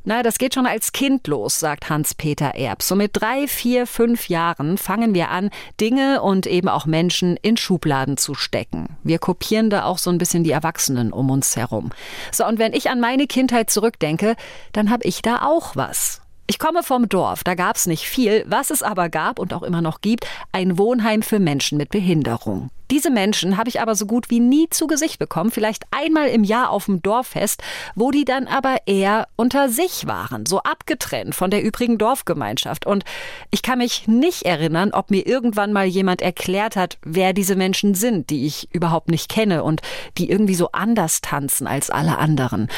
Na, 0.03 0.25
das 0.25 0.39
geht 0.39 0.55
schon 0.55 0.67
als 0.67 0.91
Kind 0.91 1.29
los, 1.29 1.61
sagt 1.61 1.89
Hans-Peter 1.89 2.57
Erb. 2.57 2.83
So 2.83 2.97
mit 2.97 3.13
drei, 3.13 3.47
vier, 3.47 3.87
fünf 3.87 4.29
Jahren 4.29 4.77
fangen 4.77 5.15
wir 5.15 5.31
an, 5.31 5.51
Dinge 5.81 6.21
und 6.21 6.49
eben 6.49 6.69
auch 6.69 6.85
Menschen 6.85 7.37
in 7.37 7.57
Schubladen 7.57 8.17
zu 8.17 8.35
stecken. 8.35 8.97
Wir 9.05 9.21
kopieren 9.21 9.71
da 9.71 9.85
auch 9.85 9.99
so 9.99 10.11
ein 10.11 10.19
bisschen 10.19 10.43
die 10.43 10.51
Erwachsenen 10.51 11.13
um 11.13 11.31
uns 11.31 11.55
herum. 11.55 11.91
So, 12.33 12.45
und 12.45 12.59
wenn 12.59 12.73
ich 12.73 12.91
an 12.91 12.99
meine 12.99 13.29
Kindheit 13.29 13.71
zurückdenke, 13.71 14.35
dann 14.73 14.91
habe 14.91 15.05
ich 15.05 15.23
da 15.23 15.43
auch 15.43 15.77
was. 15.77 16.24
Ich 16.47 16.59
komme 16.59 16.83
vom 16.83 17.09
Dorf, 17.09 17.43
da 17.43 17.55
gab 17.55 17.77
es 17.77 17.87
nicht 17.87 18.05
viel, 18.05 18.45
was 18.47 18.71
es 18.71 18.83
aber 18.83 19.09
gab 19.09 19.39
und 19.39 19.55
auch 19.55 19.63
immer 19.63 19.81
noch 19.81 20.03
gibt, 20.03 20.27
ein 20.53 20.77
Wohnheim 20.77 21.23
für 21.23 21.39
Menschen 21.39 21.79
mit 21.79 21.89
Behinderung. 21.89 22.69
Diese 22.91 23.09
Menschen 23.09 23.57
habe 23.57 23.71
ich 23.71 23.81
aber 23.81 23.95
so 23.95 24.05
gut 24.05 24.29
wie 24.29 24.41
nie 24.41 24.69
zu 24.69 24.87
Gesicht 24.87 25.19
bekommen, 25.19 25.51
vielleicht 25.51 25.85
einmal 25.91 26.29
im 26.29 26.45
Jahr 26.45 26.69
auf 26.69 26.85
dem 26.85 27.01
Dorffest, 27.01 27.63
wo 27.95 28.11
die 28.11 28.27
dann 28.27 28.47
aber 28.47 28.77
eher 28.85 29.27
unter 29.37 29.71
sich 29.71 30.07
waren, 30.07 30.45
so 30.45 30.61
abgetrennt 30.61 31.35
von 31.35 31.51
der 31.51 31.63
übrigen 31.63 31.97
Dorfgemeinschaft. 31.97 32.85
Und 32.85 33.05
ich 33.51 33.63
kann 33.63 33.79
mich 33.79 34.07
nicht 34.07 34.43
erinnern, 34.43 34.91
ob 34.93 35.11
mir 35.11 35.27
irgendwann 35.27 35.73
mal 35.73 35.87
jemand 35.87 36.21
erklärt 36.21 36.77
hat, 36.77 36.99
wer 37.03 37.33
diese 37.33 37.57
Menschen 37.57 37.95
sind, 37.95 38.29
die 38.29 38.45
ich 38.45 38.69
überhaupt 38.71 39.09
nicht 39.11 39.31
kenne 39.31 39.65
und 39.65 39.81
die 40.19 40.31
irgendwie 40.31 40.55
so 40.55 40.69
anders 40.73 41.23
tanzen 41.23 41.67
als 41.67 41.89
alle 41.89 42.19
anderen. 42.19 42.69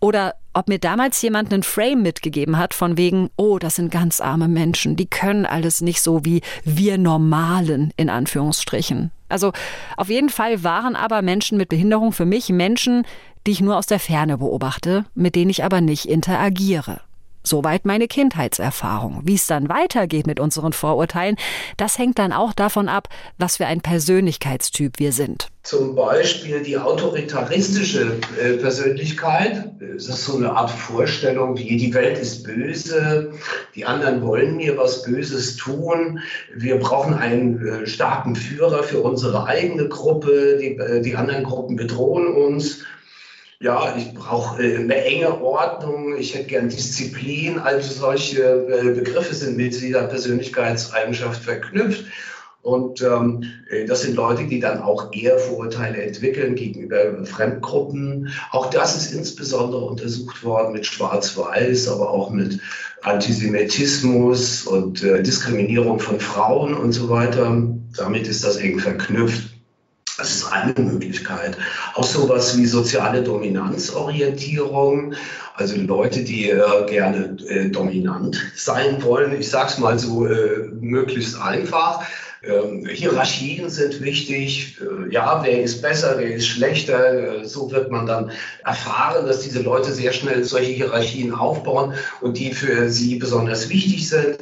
Oder 0.00 0.34
ob 0.52 0.68
mir 0.68 0.78
damals 0.78 1.20
jemand 1.22 1.52
einen 1.52 1.62
Frame 1.62 2.02
mitgegeben 2.02 2.58
hat 2.58 2.74
von 2.74 2.96
wegen, 2.96 3.30
oh, 3.36 3.58
das 3.58 3.76
sind 3.76 3.90
ganz 3.90 4.20
arme 4.20 4.48
Menschen, 4.48 4.96
die 4.96 5.06
können 5.06 5.46
alles 5.46 5.80
nicht 5.80 6.02
so 6.02 6.24
wie 6.24 6.42
wir 6.64 6.98
Normalen 6.98 7.92
in 7.96 8.10
Anführungsstrichen. 8.10 9.10
Also 9.28 9.52
auf 9.96 10.08
jeden 10.08 10.30
Fall 10.30 10.64
waren 10.64 10.96
aber 10.96 11.22
Menschen 11.22 11.58
mit 11.58 11.68
Behinderung 11.68 12.12
für 12.12 12.24
mich 12.24 12.48
Menschen, 12.48 13.04
die 13.46 13.52
ich 13.52 13.60
nur 13.60 13.76
aus 13.76 13.86
der 13.86 14.00
Ferne 14.00 14.38
beobachte, 14.38 15.04
mit 15.14 15.34
denen 15.34 15.50
ich 15.50 15.64
aber 15.64 15.80
nicht 15.80 16.06
interagiere. 16.06 17.00
Soweit 17.42 17.84
meine 17.84 18.08
Kindheitserfahrung. 18.08 19.22
Wie 19.24 19.34
es 19.34 19.46
dann 19.46 19.68
weitergeht 19.68 20.26
mit 20.26 20.40
unseren 20.40 20.72
Vorurteilen, 20.72 21.36
das 21.76 21.98
hängt 21.98 22.18
dann 22.18 22.32
auch 22.32 22.52
davon 22.52 22.88
ab, 22.88 23.08
was 23.38 23.56
für 23.56 23.66
ein 23.66 23.80
Persönlichkeitstyp 23.80 24.98
wir 24.98 25.12
sind. 25.12 25.48
Zum 25.62 25.94
Beispiel 25.94 26.62
die 26.62 26.78
autoritaristische 26.78 28.18
äh, 28.40 28.54
Persönlichkeit. 28.54 29.70
Das 29.78 30.08
ist 30.08 30.24
so 30.24 30.36
eine 30.36 30.52
Art 30.52 30.70
Vorstellung, 30.70 31.58
wie 31.58 31.76
die 31.76 31.92
Welt 31.92 32.16
ist 32.18 32.44
böse, 32.44 33.32
die 33.74 33.84
anderen 33.84 34.22
wollen 34.22 34.56
mir 34.56 34.78
was 34.78 35.02
Böses 35.02 35.56
tun. 35.56 36.20
Wir 36.54 36.78
brauchen 36.78 37.14
einen 37.14 37.66
äh, 37.66 37.86
starken 37.86 38.34
Führer 38.34 38.82
für 38.82 39.00
unsere 39.00 39.44
eigene 39.44 39.88
Gruppe. 39.88 40.58
Die, 40.58 40.76
äh, 40.78 41.02
die 41.02 41.16
anderen 41.16 41.44
Gruppen 41.44 41.76
bedrohen 41.76 42.28
uns 42.28 42.84
ja, 43.60 43.96
ich 43.96 44.14
brauche 44.14 44.62
äh, 44.62 44.76
eine 44.76 45.04
enge 45.04 45.40
Ordnung, 45.42 46.16
ich 46.16 46.34
hätte 46.34 46.46
gern 46.46 46.68
Disziplin. 46.68 47.58
Also 47.58 47.92
solche 47.92 48.42
äh, 48.42 48.94
Begriffe 48.94 49.34
sind 49.34 49.56
mit 49.56 49.80
dieser 49.80 50.04
Persönlichkeitseigenschaft 50.04 51.42
verknüpft. 51.42 52.04
Und 52.62 53.02
ähm, 53.02 53.44
äh, 53.70 53.84
das 53.84 54.02
sind 54.02 54.14
Leute, 54.14 54.44
die 54.44 54.60
dann 54.60 54.80
auch 54.80 55.12
eher 55.12 55.38
Vorurteile 55.38 56.02
entwickeln 56.02 56.54
gegenüber 56.54 57.24
Fremdgruppen. 57.24 58.30
Auch 58.52 58.70
das 58.70 58.96
ist 58.96 59.12
insbesondere 59.12 59.84
untersucht 59.84 60.44
worden 60.44 60.72
mit 60.72 60.86
Schwarz-Weiß, 60.86 61.88
aber 61.88 62.10
auch 62.10 62.30
mit 62.30 62.60
Antisemitismus 63.02 64.66
und 64.66 65.02
äh, 65.02 65.22
Diskriminierung 65.22 65.98
von 65.98 66.20
Frauen 66.20 66.74
und 66.74 66.92
so 66.92 67.08
weiter. 67.08 67.60
Damit 67.96 68.28
ist 68.28 68.44
das 68.44 68.56
eng 68.56 68.78
verknüpft. 68.78 69.57
Das 70.18 70.32
ist 70.32 70.52
eine 70.52 70.74
Möglichkeit. 70.76 71.56
Auch 71.94 72.02
sowas 72.02 72.58
wie 72.58 72.66
soziale 72.66 73.22
Dominanzorientierung, 73.22 75.14
also 75.54 75.76
Leute, 75.76 76.24
die 76.24 76.50
äh, 76.50 76.60
gerne 76.88 77.36
äh, 77.46 77.68
dominant 77.68 78.36
sein 78.56 79.00
wollen. 79.04 79.40
Ich 79.40 79.48
sage 79.48 79.68
es 79.68 79.78
mal 79.78 79.96
so 79.96 80.26
äh, 80.26 80.70
möglichst 80.80 81.40
einfach. 81.40 82.04
Ähm, 82.42 82.86
Hierarchien 82.86 83.68
sind 83.68 84.00
wichtig. 84.02 84.78
Äh, 84.80 85.12
ja, 85.12 85.42
wer 85.44 85.62
ist 85.62 85.82
besser, 85.82 86.14
wer 86.18 86.34
ist 86.34 86.46
schlechter. 86.46 87.40
Äh, 87.40 87.44
so 87.44 87.70
wird 87.70 87.90
man 87.90 88.06
dann 88.06 88.30
erfahren, 88.64 89.26
dass 89.26 89.40
diese 89.40 89.62
Leute 89.62 89.92
sehr 89.92 90.12
schnell 90.12 90.44
solche 90.44 90.72
Hierarchien 90.72 91.34
aufbauen 91.34 91.94
und 92.20 92.38
die 92.38 92.52
für 92.52 92.88
sie 92.90 93.16
besonders 93.16 93.68
wichtig 93.68 94.08
sind. 94.08 94.38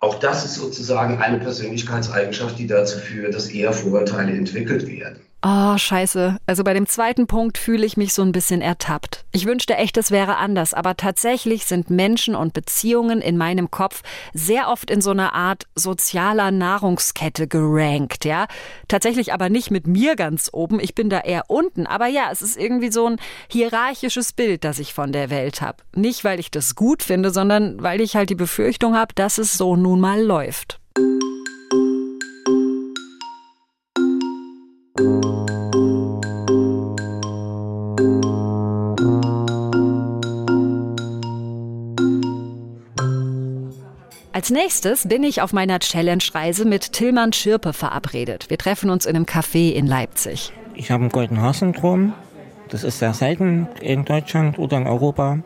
Auch 0.00 0.16
das 0.20 0.44
ist 0.44 0.54
sozusagen 0.56 1.18
eine 1.18 1.38
Persönlichkeitseigenschaft, 1.38 2.58
die 2.58 2.66
dazu 2.66 2.98
führt, 2.98 3.34
dass 3.34 3.48
eher 3.48 3.72
Vorurteile 3.72 4.32
entwickelt 4.32 4.86
werden. 4.86 5.20
Oh, 5.42 5.78
scheiße. 5.78 6.36
Also 6.46 6.64
bei 6.64 6.74
dem 6.74 6.86
zweiten 6.86 7.26
Punkt 7.26 7.56
fühle 7.56 7.86
ich 7.86 7.96
mich 7.96 8.12
so 8.12 8.20
ein 8.20 8.32
bisschen 8.32 8.60
ertappt. 8.60 9.24
Ich 9.32 9.46
wünschte 9.46 9.74
echt, 9.74 9.96
es 9.96 10.10
wäre 10.10 10.36
anders, 10.36 10.74
aber 10.74 10.98
tatsächlich 10.98 11.64
sind 11.64 11.88
Menschen 11.88 12.34
und 12.34 12.52
Beziehungen 12.52 13.22
in 13.22 13.38
meinem 13.38 13.70
Kopf 13.70 14.02
sehr 14.34 14.68
oft 14.68 14.90
in 14.90 15.00
so 15.00 15.12
einer 15.12 15.32
Art 15.32 15.64
sozialer 15.74 16.50
Nahrungskette 16.50 17.48
gerankt, 17.48 18.26
ja. 18.26 18.48
Tatsächlich 18.86 19.32
aber 19.32 19.48
nicht 19.48 19.70
mit 19.70 19.86
mir 19.86 20.14
ganz 20.14 20.50
oben, 20.52 20.78
ich 20.78 20.94
bin 20.94 21.08
da 21.08 21.20
eher 21.20 21.44
unten, 21.48 21.86
aber 21.86 22.06
ja, 22.06 22.28
es 22.30 22.42
ist 22.42 22.58
irgendwie 22.58 22.92
so 22.92 23.06
ein 23.06 23.16
hierarchisches 23.50 24.34
Bild, 24.34 24.62
das 24.64 24.78
ich 24.78 24.92
von 24.92 25.10
der 25.10 25.30
Welt 25.30 25.62
habe. 25.62 25.78
Nicht, 25.96 26.22
weil 26.22 26.38
ich 26.38 26.50
das 26.50 26.74
gut 26.74 27.02
finde, 27.02 27.30
sondern 27.30 27.82
weil 27.82 28.02
ich 28.02 28.14
halt 28.14 28.28
die 28.28 28.34
Befürchtung 28.34 28.94
habe, 28.94 29.14
dass 29.14 29.38
es 29.38 29.56
so 29.56 29.74
nun 29.74 30.00
mal 30.00 30.22
läuft. 30.22 30.80
Als 44.40 44.48
nächstes 44.48 45.06
bin 45.06 45.22
ich 45.22 45.42
auf 45.42 45.52
meiner 45.52 45.80
Challenge-Reise 45.80 46.64
mit 46.64 46.94
Tillmann 46.94 47.34
Schirpe 47.34 47.74
verabredet. 47.74 48.48
Wir 48.48 48.56
treffen 48.56 48.88
uns 48.88 49.04
in 49.04 49.14
einem 49.14 49.26
Café 49.26 49.72
in 49.72 49.86
Leipzig. 49.86 50.50
Ich 50.74 50.90
habe 50.90 51.04
ein 51.04 51.10
golden 51.10 51.42
Haar-Syndrom. 51.42 52.14
Das 52.70 52.82
ist 52.82 53.00
sehr 53.00 53.12
selten 53.12 53.68
in 53.82 54.06
Deutschland 54.06 54.58
oder 54.58 54.78
in 54.78 54.86
Europa. 54.86 55.40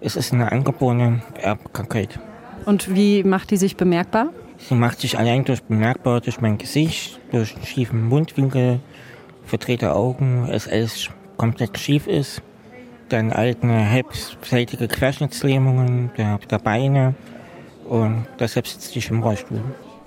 Es 0.00 0.16
ist 0.16 0.32
eine 0.32 0.50
angeborene 0.50 1.22
Erbkrankheit. 1.40 2.18
Und 2.64 2.92
wie 2.92 3.22
macht 3.22 3.52
die 3.52 3.56
sich 3.56 3.76
bemerkbar? 3.76 4.30
Sie 4.58 4.74
macht 4.74 4.98
sich 4.98 5.16
allein 5.16 5.44
durch 5.44 5.62
bemerkbar 5.62 6.20
durch 6.20 6.40
mein 6.40 6.58
Gesicht, 6.58 7.20
durch 7.30 7.54
schiefen 7.64 8.08
Mundwinkel, 8.08 8.80
verdrehte 9.44 9.94
Augen, 9.94 10.48
es 10.50 10.66
alles 10.66 11.10
komplett 11.36 11.78
schief 11.78 12.08
ist. 12.08 12.42
Dann 13.08 13.32
eigene 13.32 13.88
halbseitige 13.88 14.88
Querschnittslähmungen 14.88 16.10
der, 16.16 16.38
der 16.50 16.58
Beine, 16.58 17.14
und 17.88 18.26
deshalb 18.38 18.66
sitze 18.66 18.98
ich 18.98 19.10
im 19.10 19.22
Rollstuhl. 19.22 19.60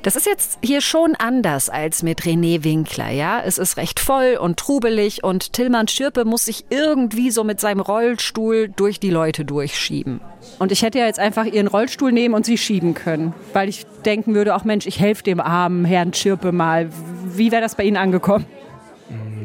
Das 0.06 0.16
ist 0.16 0.28
jetzt 0.28 0.60
hier 0.64 0.82
schon 0.82 1.16
anders 1.16 1.68
als 1.68 2.04
mit 2.04 2.22
René 2.22 2.64
Winkler, 2.64 3.10
ja? 3.10 3.42
Es 3.44 3.58
ist 3.58 3.76
recht 3.76 4.00
voll 4.00 4.38
und 4.40 4.58
trubelig 4.58 5.24
und 5.24 5.52
Tillmann 5.54 5.88
Schirpe 5.88 6.26
muss 6.26 6.46
sich 6.46 6.66
irgendwie 6.70 7.32
so 7.32 7.44
mit 7.44 7.60
seinem 7.60 7.80
Rollstuhl 7.80 8.70
durch 8.70 9.00
die 9.00 9.10
Leute 9.10 9.46
durchschieben. 9.46 10.22
Und 10.60 10.72
ich 10.72 10.84
hätte 10.84 11.00
ja 11.00 11.08
jetzt 11.08 11.18
einfach 11.18 11.46
ihren 11.46 11.66
Rollstuhl 11.66 12.12
nehmen 12.12 12.36
und 12.36 12.46
sie 12.46 12.60
schieben 12.60 12.94
können, 12.94 13.34
weil 13.54 13.68
ich 13.68 13.88
denken 14.06 14.36
würde, 14.36 14.56
auch 14.56 14.64
Mensch, 14.64 14.86
ich 14.86 15.00
helfe 15.00 15.24
dem 15.24 15.40
armen 15.40 15.86
Herrn 15.86 16.14
Schirpe 16.14 16.52
mal. 16.52 16.88
Wie 17.24 17.52
wäre 17.52 17.64
das 17.64 17.74
bei 17.74 17.84
Ihnen 17.84 17.98
angekommen? 17.98 18.46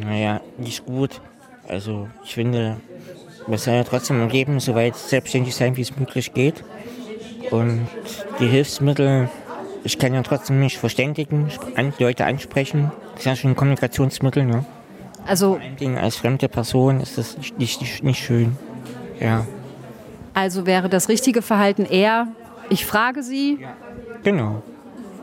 Naja, 0.05 0.43
nicht 0.59 0.85
gut. 0.85 1.23
Also 1.69 2.09
ich 2.23 2.35
finde, 2.35 2.77
man 3.47 3.57
soll 3.57 3.75
ja 3.75 3.85
trotzdem 3.85 4.21
im 4.21 4.29
Leben 4.29 4.61
so 4.61 4.75
weit 4.75 4.95
selbstständig 4.95 5.55
sein, 5.55 5.79
wie 5.79 5.83
es 5.83 5.97
möglich 5.97 6.35
geht. 6.35 6.62
Und 7.50 7.87
die 8.38 8.46
Hilfsmittel, 8.46 9.29
ich 9.85 9.98
kann 9.98 10.14
ja 10.14 10.22
trotzdem 10.22 10.61
mich 10.61 10.79
verständigen, 10.79 11.48
Leute 11.98 12.24
ansprechen. 12.24 12.92
Das 13.12 13.20
ist 13.20 13.26
ja 13.26 13.37
schon 13.37 13.53
ein 13.53 13.57
Kommunikationsmittel. 13.57 14.44
Ne? 14.44 14.64
Also, 15.26 15.55
Vor 15.55 15.61
Dingen 15.79 15.98
als 15.98 16.16
fremde 16.16 16.48
Person 16.48 17.00
ist 17.00 17.18
das 17.18 17.37
nicht, 17.38 17.59
nicht, 17.59 18.03
nicht 18.03 18.18
schön. 18.22 18.57
Ja. 19.18 19.46
Also 20.35 20.66
wäre 20.66 20.88
das 20.88 21.09
richtige 21.09 21.42
Verhalten 21.42 21.85
eher, 21.85 22.29
ich 22.68 22.87
frage 22.87 23.22
Sie. 23.22 23.59
Genau. 24.22 24.62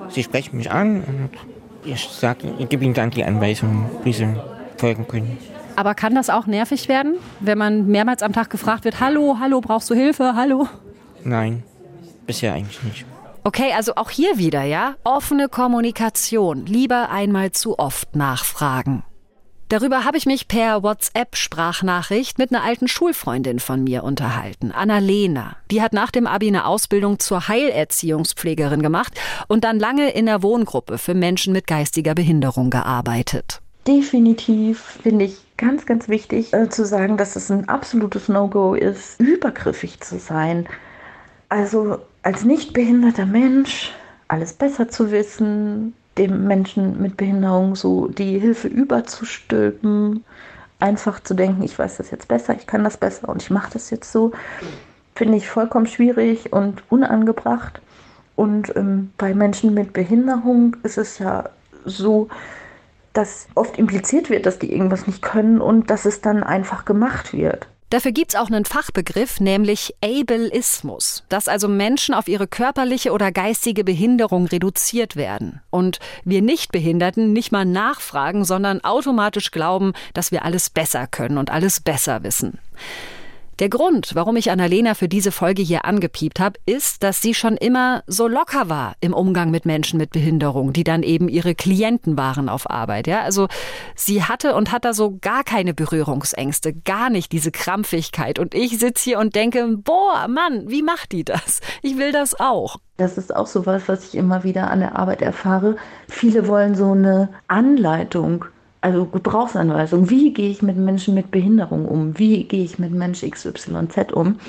Sie 0.10 0.23
sprechen 0.23 0.58
mich 0.58 0.71
an 0.71 1.03
und 1.03 1.30
ich 1.86 2.08
sage, 2.10 2.53
ich 2.60 2.69
gebe 2.69 2.84
ihnen 2.84 2.93
dann 2.93 3.10
die 3.10 3.23
Anweisungen, 3.23 3.86
wie 4.03 4.13
sie 4.13 4.27
folgen 4.77 5.08
können. 5.08 5.38
Aber 5.75 5.95
kann 5.95 6.15
das 6.15 6.30
auch 6.30 6.47
nervig 6.47 6.88
werden, 6.89 7.15
wenn 7.39 7.58
man 7.58 7.88
mehrmals 7.88 8.23
am 8.23 8.34
Tag 8.34 8.49
gefragt 8.49 8.84
wird, 8.84 8.99
hallo, 8.99 9.38
hallo, 9.39 9.62
brauchst 9.62 9.89
du 9.89 9.95
Hilfe, 9.95 10.34
hallo? 10.36 10.67
Nein, 11.23 11.63
bisher 12.28 12.54
eigentlich 12.54 12.84
nicht. 12.84 13.06
Okay, 13.44 13.72
also 13.76 13.96
auch 13.96 14.10
hier 14.10 14.38
wieder, 14.38 14.63
ja? 14.63 14.96
Offene 15.06 15.48
Kommunikation. 15.48 16.66
Lieber 16.66 17.10
einmal 17.10 17.54
zu 17.54 17.80
oft 17.80 18.16
nachfragen. 18.16 19.04
Darüber 19.70 20.06
habe 20.06 20.18
ich 20.18 20.26
mich 20.26 20.48
per 20.48 20.82
WhatsApp-Sprachnachricht 20.82 22.38
mit 22.38 22.54
einer 22.54 22.63
alten 22.63 22.88
Schulfreundin 22.88 23.60
von 23.60 23.84
mir 23.84 24.06
unterhalten, 24.06 24.72
Annalena. 24.72 25.58
Die 25.72 25.82
hat 25.82 25.92
nach 25.92 26.10
dem 26.10 26.26
Abi 26.26 26.48
eine 26.48 26.66
Ausbildung 26.66 27.20
zur 27.20 27.50
Heilerziehungspflegerin 27.50 28.82
gemacht 28.82 29.13
und 29.50 29.66
dann 29.66 29.78
lange 29.78 30.10
in 30.12 30.26
der 30.26 30.42
Wohngruppe 30.42 30.98
für 30.98 31.13
Menschen 31.13 31.52
mit 31.52 31.68
geistiger 31.68 32.16
Behinderung 32.16 32.70
gearbeitet. 32.70 33.62
Definitiv 33.86 35.00
finde 35.04 35.26
ich 35.26 35.38
ganz, 35.58 35.86
ganz 35.86 36.08
wichtig 36.08 36.54
äh, 36.54 36.70
zu 36.70 36.86
sagen, 36.86 37.18
dass 37.18 37.36
es 37.36 37.52
ein 37.52 37.68
absolutes 37.68 38.30
No-Go 38.30 38.74
ist, 38.74 39.20
übergriffig 39.20 40.00
zu 40.00 40.18
sein. 40.18 40.68
Also 41.50 42.00
als 42.28 42.44
nicht 42.44 42.74
behinderter 42.74 43.26
Mensch 43.26 43.94
alles 44.28 44.52
besser 44.52 44.90
zu 44.90 45.12
wissen, 45.12 45.94
dem 46.18 46.46
Menschen 46.46 47.02
mit 47.02 47.16
Behinderung 47.16 47.78
so 47.78 48.10
die 48.10 48.38
Hilfe 48.38 48.68
überzustülpen, 48.68 50.26
einfach 50.78 51.22
zu 51.22 51.36
denken, 51.36 51.63
ich 51.63 51.80
weiß 51.80 51.96
das 51.96 52.12
jetzt 52.12 52.28
besser, 52.28 52.54
ich 52.54 52.68
kann 52.68 52.84
das 52.84 52.98
besser 52.98 53.30
und 53.30 53.42
ich 53.42 53.50
mache 53.50 53.72
das 53.72 53.92
jetzt 53.92 54.12
so, 54.12 54.34
finde 55.16 55.38
ich 55.38 55.50
vollkommen 55.50 55.88
schwierig 55.88 56.52
und 56.52 56.84
unangebracht. 56.90 57.80
Und 58.36 58.76
ähm, 58.76 59.12
bei 59.18 59.34
Menschen 59.34 59.74
mit 59.74 59.94
Behinderung 59.94 60.76
ist 60.84 60.98
es 60.98 61.20
ja 61.20 61.50
so, 61.86 62.28
dass 63.13 63.48
oft 63.56 63.80
impliziert 63.80 64.30
wird, 64.30 64.46
dass 64.46 64.60
die 64.60 64.74
irgendwas 64.74 65.08
nicht 65.08 65.22
können 65.22 65.62
und 65.62 65.90
dass 65.90 66.04
es 66.04 66.20
dann 66.20 66.44
einfach 66.44 66.84
gemacht 66.84 67.32
wird. 67.32 67.70
Dafür 67.89 68.12
gibt's 68.12 68.36
auch 68.36 68.47
einen 68.47 68.65
Fachbegriff, 68.65 69.39
nämlich 69.39 69.95
Ableismus, 70.04 71.23
dass 71.30 71.47
also 71.47 71.69
Menschen 71.69 72.13
auf 72.13 72.28
ihre 72.28 72.45
körperliche 72.45 73.13
oder 73.13 73.32
geistige 73.32 73.86
Behinderung 73.86 74.45
reduziert 74.47 75.15
werden 75.15 75.62
und 75.69 76.00
wir 76.26 76.41
Nichtbehinderten 76.41 77.32
nicht 77.32 77.54
mal 77.54 77.63
nachfragen, 77.63 78.43
sondern 78.43 78.84
automatisch 78.84 79.52
glauben, 79.52 79.93
dass 80.13 80.34
wir 80.34 80.43
alles 80.43 80.69
besser 80.69 81.08
können 81.08 81.38
und 81.38 81.50
alles 81.50 81.80
besser 81.80 82.23
wissen. 82.23 82.60
Der 83.60 83.70
Grund, 83.70 84.12
warum 84.13 84.36
ich 84.36 84.52
Annalena 84.52 84.93
für 84.93 85.08
diese 85.08 85.32
Folge 85.32 85.63
hier 85.63 85.84
angepiept 85.84 86.39
habe, 86.39 86.60
ist, 86.67 87.02
dass 87.02 87.24
sie 87.24 87.34
schon 87.34 87.58
immer 87.58 88.04
so 88.06 88.28
locker 88.28 88.70
war 88.70 88.93
im 89.02 89.15
Umgang 89.15 89.50
mit 89.50 89.65
Menschen 89.65 89.98
mit 89.98 90.12
Behinderung, 90.12 90.74
die 90.74 90.84
dann 90.84 91.02
eben 91.02 91.28
ihre 91.28 91.56
Klienten 91.56 92.17
waren 92.17 92.50
auf 92.50 92.70
Arbeit. 92.70 93.08
Ja, 93.08 93.22
also 93.22 93.48
sie 93.96 94.24
hatte 94.24 94.54
und 94.54 94.72
hat 94.72 94.86
da 94.86 94.93
so 94.93 95.17
gar 95.20 95.43
keine 95.43 95.74
Berührungsängste, 95.74 96.72
gar 96.72 97.10
nicht 97.10 97.32
diese 97.32 97.50
Krampfigkeit. 97.50 98.38
Und 98.38 98.54
ich 98.54 98.78
sitze 98.78 99.04
hier 99.06 99.20
und 99.20 99.34
denke, 99.34 99.67
boah, 99.78 100.28
Mann, 100.28 100.70
wie 100.70 100.84
macht 100.84 101.12
die 101.12 101.26
das? 101.26 101.62
Ich 101.82 101.98
will 101.98 102.12
das 102.12 102.39
auch. 102.39 102.78
Das 102.98 103.17
ist 103.17 103.36
auch 103.36 103.48
so 103.48 103.65
was, 103.65 103.88
was 103.88 104.08
ich 104.08 104.15
immer 104.15 104.43
wieder 104.43 104.70
an 104.70 104.82
der 104.82 104.96
Arbeit 104.96 105.24
erfahre. 105.24 105.78
Viele 106.08 106.48
wollen 106.48 106.76
so 106.76 106.91
eine 106.91 107.30
Anleitung 107.48 108.46
also 108.88 109.04
Gebrauchsanweisung, 109.04 110.10
wie 110.10 110.34
gehe 110.34 110.50
ich 110.50 110.62
mit 110.62 110.78
Menschen 110.78 111.13
mit 111.13 111.30
Behinderung 111.30 111.86
um, 111.86 112.17
wie 112.17 112.45
gehe 112.45 112.63
ich 112.63 112.80
mit 112.80 112.93
Mensch 112.93 113.19
XYZ 113.21 114.13
um. 114.13 114.39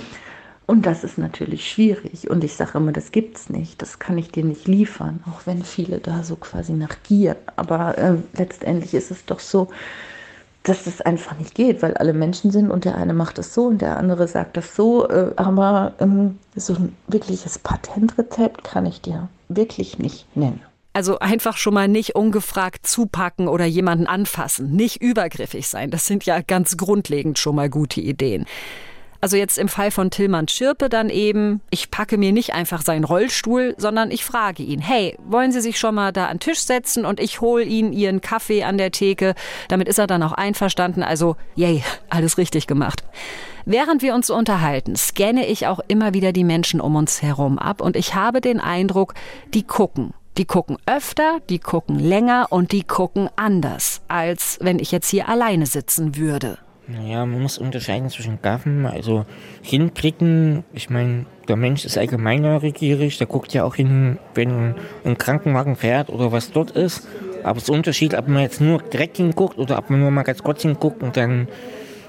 Und 0.65 0.87
das 0.87 1.03
ist 1.03 1.19
natürlich 1.19 1.69
schwierig. 1.69 2.31
Und 2.31 2.45
ich 2.45 2.55
sage 2.55 2.79
immer, 2.79 2.93
das 2.93 3.11
gibt 3.11 3.37
es 3.37 3.51
nicht. 3.51 3.83
Das 3.83 3.99
kann 3.99 4.17
ich 4.17 4.31
dir 4.31 4.45
nicht 4.45 4.69
liefern, 4.69 5.25
auch 5.29 5.45
wenn 5.45 5.65
viele 5.65 5.99
da 5.99 6.23
so 6.23 6.37
quasi 6.37 6.73
nach 6.73 6.95
Gier. 7.03 7.35
Aber 7.57 7.99
äh, 7.99 8.15
letztendlich 8.35 8.95
ist 8.95 9.11
es 9.11 9.25
doch 9.25 9.41
so, 9.41 9.69
dass 10.63 10.85
das 10.85 11.01
einfach 11.01 11.37
nicht 11.37 11.57
geht, 11.57 11.83
weil 11.83 11.95
alle 11.95 12.13
Menschen 12.13 12.53
sind 12.53 12.71
und 12.71 12.85
der 12.85 12.95
eine 12.95 13.15
macht 13.15 13.39
es 13.39 13.55
so 13.55 13.67
und 13.67 13.83
der 13.83 13.97
andere 13.97 14.29
sagt 14.29 14.57
das 14.57 14.77
so. 14.77 15.09
Äh, 15.09 15.33
aber 15.35 15.95
ähm, 15.99 16.39
so 16.55 16.75
ein 16.75 16.95
wirkliches 17.09 17.59
Patentrezept 17.59 18.63
kann 18.63 18.87
ich 18.87 19.01
dir 19.01 19.29
wirklich 19.49 19.99
nicht 19.99 20.29
nennen. 20.37 20.61
Also 20.93 21.19
einfach 21.19 21.57
schon 21.57 21.75
mal 21.75 21.89
nicht 21.89 22.15
ungefragt 22.17 22.87
zupacken 22.87 23.47
oder 23.47 23.65
jemanden 23.65 24.07
anfassen, 24.07 24.73
nicht 24.73 25.01
übergriffig 25.01 25.69
sein. 25.69 25.91
Das 25.91 26.07
sind 26.07 26.25
ja 26.25 26.41
ganz 26.41 26.77
grundlegend 26.77 27.39
schon 27.39 27.57
mal 27.57 27.69
gute 27.69 28.01
Ideen. 28.01 28.47
Also 29.21 29.37
jetzt 29.37 29.59
im 29.59 29.69
Fall 29.69 29.91
von 29.91 30.11
Tillmann 30.11 30.47
Schirpe 30.47 30.89
dann 30.89 31.11
eben, 31.11 31.61
ich 31.71 31.91
packe 31.91 32.17
mir 32.19 32.33
nicht 32.33 32.55
einfach 32.55 32.83
seinen 32.83 33.03
Rollstuhl, 33.03 33.75
sondern 33.77 34.13
ich 34.13 34.25
frage 34.25 34.63
ihn, 34.63 34.81
hey, 34.81 35.17
wollen 35.25 35.51
Sie 35.51 35.61
sich 35.61 35.79
schon 35.79 35.97
mal 35.97 36.13
da 36.13 36.27
an 36.27 36.39
Tisch 36.39 36.61
setzen 36.61 37.05
und 37.05 37.19
ich 37.19 37.41
hole 37.41 37.65
Ihnen 37.65 37.93
Ihren 37.93 38.21
Kaffee 38.21 38.63
an 38.63 38.79
der 38.79 38.93
Theke. 38.93 39.35
Damit 39.69 39.89
ist 39.89 39.99
er 39.99 40.07
dann 40.07 40.23
auch 40.23 40.33
einverstanden. 40.33 41.03
Also, 41.03 41.37
yay, 41.57 41.83
alles 42.11 42.39
richtig 42.39 42.69
gemacht. 42.69 43.03
Während 43.65 44.03
wir 44.03 44.15
uns 44.15 44.31
unterhalten, 44.31 44.95
scanne 44.95 45.47
ich 45.47 45.67
auch 45.67 45.81
immer 45.89 46.15
wieder 46.15 46.33
die 46.33 46.45
Menschen 46.45 46.81
um 46.81 46.95
uns 46.95 47.21
herum 47.21 47.59
ab 47.59 47.81
und 47.81 47.97
ich 47.97 48.15
habe 48.15 48.41
den 48.41 48.61
Eindruck, 48.61 49.15
die 49.53 49.65
gucken. 49.65 50.15
Die 50.39 50.45
gucken 50.45 50.77
öfter, 50.87 51.41
die 51.51 51.59
gucken 51.59 51.99
länger 51.99 52.47
und 52.51 52.71
die 52.71 52.85
gucken 52.85 53.29
anders, 53.35 54.03
als 54.07 54.57
wenn 54.61 54.79
ich 54.79 54.93
jetzt 54.93 55.11
hier 55.11 55.29
alleine 55.29 55.67
sitzen 55.67 56.17
würde. 56.17 56.59
Naja, 56.87 57.27
man 57.27 57.43
muss 57.43 57.59
unterscheiden 57.59 58.09
zwischen 58.09 58.41
Gaffen, 58.41 58.87
also 58.87 59.27
hinblicken. 59.63 60.63
Ich 60.73 60.91
meine, 60.91 61.27
der 61.49 61.57
Mensch 61.57 61.85
ist 61.85 61.99
allgemein 61.99 62.43
neugierig, 62.43 63.19
der 63.19 63.27
guckt 63.27 63.53
ja 63.53 63.65
auch 63.65 63.75
hin, 63.75 64.21
wenn 64.35 64.77
ein 65.05 65.19
Krankenwagen 65.19 65.75
fährt 65.75 66.09
oder 66.09 66.31
was 66.31 66.53
dort 66.53 66.71
ist. 66.71 67.09
Aber 67.43 67.57
es 67.57 67.65
ist 67.65 67.71
ein 67.71 67.77
Unterschied, 67.77 68.15
ob 68.15 68.29
man 68.29 68.43
jetzt 68.43 68.61
nur 68.61 68.81
direkt 68.81 69.17
hinguckt 69.17 69.59
oder 69.59 69.77
ob 69.77 69.91
man 69.91 69.99
nur 69.99 70.13
mal 70.13 70.23
ganz 70.23 70.45
kurz 70.45 70.63
hinguckt 70.63 71.03
und 71.03 71.17
dann 71.17 71.49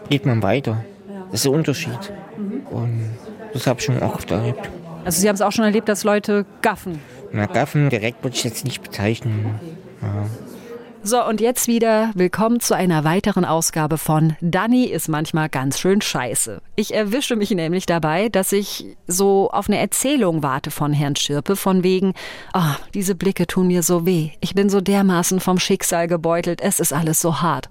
geht 0.07 0.27
man 0.27 0.43
weiter. 0.43 0.85
Das 1.31 1.39
ist 1.39 1.45
der 1.45 1.53
Unterschied. 1.53 2.13
Und 2.69 3.09
das 3.53 3.65
habe 3.65 3.79
ich 3.79 3.85
schon 3.87 3.99
oft 4.03 4.29
erlebt. 4.29 4.69
Also 5.05 5.21
Sie 5.21 5.27
haben 5.27 5.35
es 5.35 5.41
auch 5.41 5.51
schon 5.51 5.65
erlebt, 5.65 5.89
dass 5.89 6.03
Leute 6.03 6.45
gaffen. 6.61 7.01
Na, 7.31 7.45
Gaffen 7.45 7.89
direkt 7.89 8.23
würde 8.23 8.35
ich 8.35 8.43
jetzt 8.43 8.65
nicht 8.65 8.81
bezeichnen. 8.81 9.59
Ja. 10.01 10.25
So, 11.01 11.25
und 11.25 11.39
jetzt 11.39 11.69
wieder 11.69 12.11
willkommen 12.13 12.59
zu 12.59 12.75
einer 12.75 13.05
weiteren 13.05 13.45
Ausgabe 13.45 13.97
von 13.97 14.35
Danny 14.41 14.83
ist 14.83 15.07
manchmal 15.07 15.47
ganz 15.47 15.79
schön 15.79 16.01
scheiße. 16.01 16.61
Ich 16.75 16.93
erwische 16.93 17.37
mich 17.37 17.51
nämlich 17.51 17.85
dabei, 17.85 18.27
dass 18.27 18.51
ich 18.51 18.97
so 19.07 19.49
auf 19.49 19.69
eine 19.69 19.79
Erzählung 19.79 20.43
warte 20.43 20.71
von 20.71 20.91
Herrn 20.91 21.15
Schirpe, 21.15 21.55
von 21.55 21.83
wegen, 21.83 22.13
oh, 22.53 22.75
diese 22.93 23.15
Blicke 23.15 23.47
tun 23.47 23.67
mir 23.67 23.81
so 23.81 24.05
weh. 24.05 24.31
Ich 24.41 24.55
bin 24.55 24.69
so 24.69 24.81
dermaßen 24.81 25.39
vom 25.39 25.57
Schicksal 25.57 26.09
gebeutelt, 26.09 26.59
es 26.59 26.81
ist 26.81 26.91
alles 26.91 27.21
so 27.21 27.41
hart. 27.41 27.69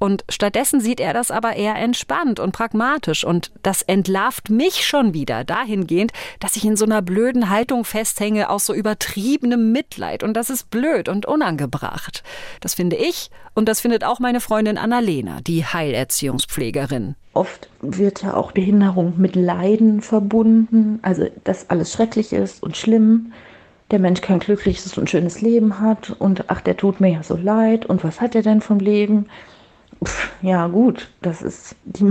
Und 0.00 0.24
stattdessen 0.30 0.80
sieht 0.80 0.98
er 0.98 1.12
das 1.12 1.30
aber 1.30 1.54
eher 1.54 1.76
entspannt 1.76 2.40
und 2.40 2.52
pragmatisch. 2.52 3.22
Und 3.22 3.52
das 3.62 3.82
entlarvt 3.82 4.48
mich 4.48 4.86
schon 4.86 5.14
wieder 5.14 5.44
dahingehend, 5.44 6.12
dass 6.40 6.56
ich 6.56 6.64
in 6.64 6.76
so 6.76 6.86
einer 6.86 7.02
blöden 7.02 7.50
Haltung 7.50 7.84
festhänge 7.84 8.48
aus 8.48 8.64
so 8.64 8.74
übertriebenem 8.74 9.70
Mitleid. 9.72 10.22
Und 10.22 10.34
das 10.34 10.48
ist 10.48 10.70
blöd 10.70 11.08
und 11.10 11.26
unangebracht. 11.26 12.24
Das 12.62 12.74
finde 12.74 12.96
ich 12.96 13.30
und 13.54 13.68
das 13.68 13.80
findet 13.82 14.02
auch 14.04 14.20
meine 14.20 14.40
Freundin 14.40 14.78
Annalena, 14.78 15.40
die 15.42 15.66
Heilerziehungspflegerin. 15.66 17.14
Oft 17.34 17.68
wird 17.82 18.22
ja 18.22 18.34
auch 18.34 18.52
Behinderung 18.52 19.14
mit 19.18 19.36
Leiden 19.36 20.00
verbunden, 20.00 20.98
also 21.02 21.26
dass 21.44 21.68
alles 21.68 21.92
schrecklich 21.92 22.32
ist 22.32 22.62
und 22.62 22.76
schlimm 22.76 23.32
der 23.90 23.98
Mensch 23.98 24.20
kein 24.20 24.38
glückliches 24.38 24.96
und 24.96 25.10
schönes 25.10 25.40
Leben 25.40 25.80
hat 25.80 26.10
und 26.18 26.44
ach, 26.48 26.60
der 26.60 26.76
tut 26.76 27.00
mir 27.00 27.12
ja 27.12 27.22
so 27.22 27.36
leid 27.36 27.86
und 27.86 28.02
was 28.02 28.20
hat 28.20 28.34
er 28.34 28.42
denn 28.42 28.60
vom 28.60 28.78
Leben? 28.78 29.26
Ja 30.42 30.66
gut, 30.68 31.10
das 31.20 31.42
ist 31.42 31.76
die 31.84 32.04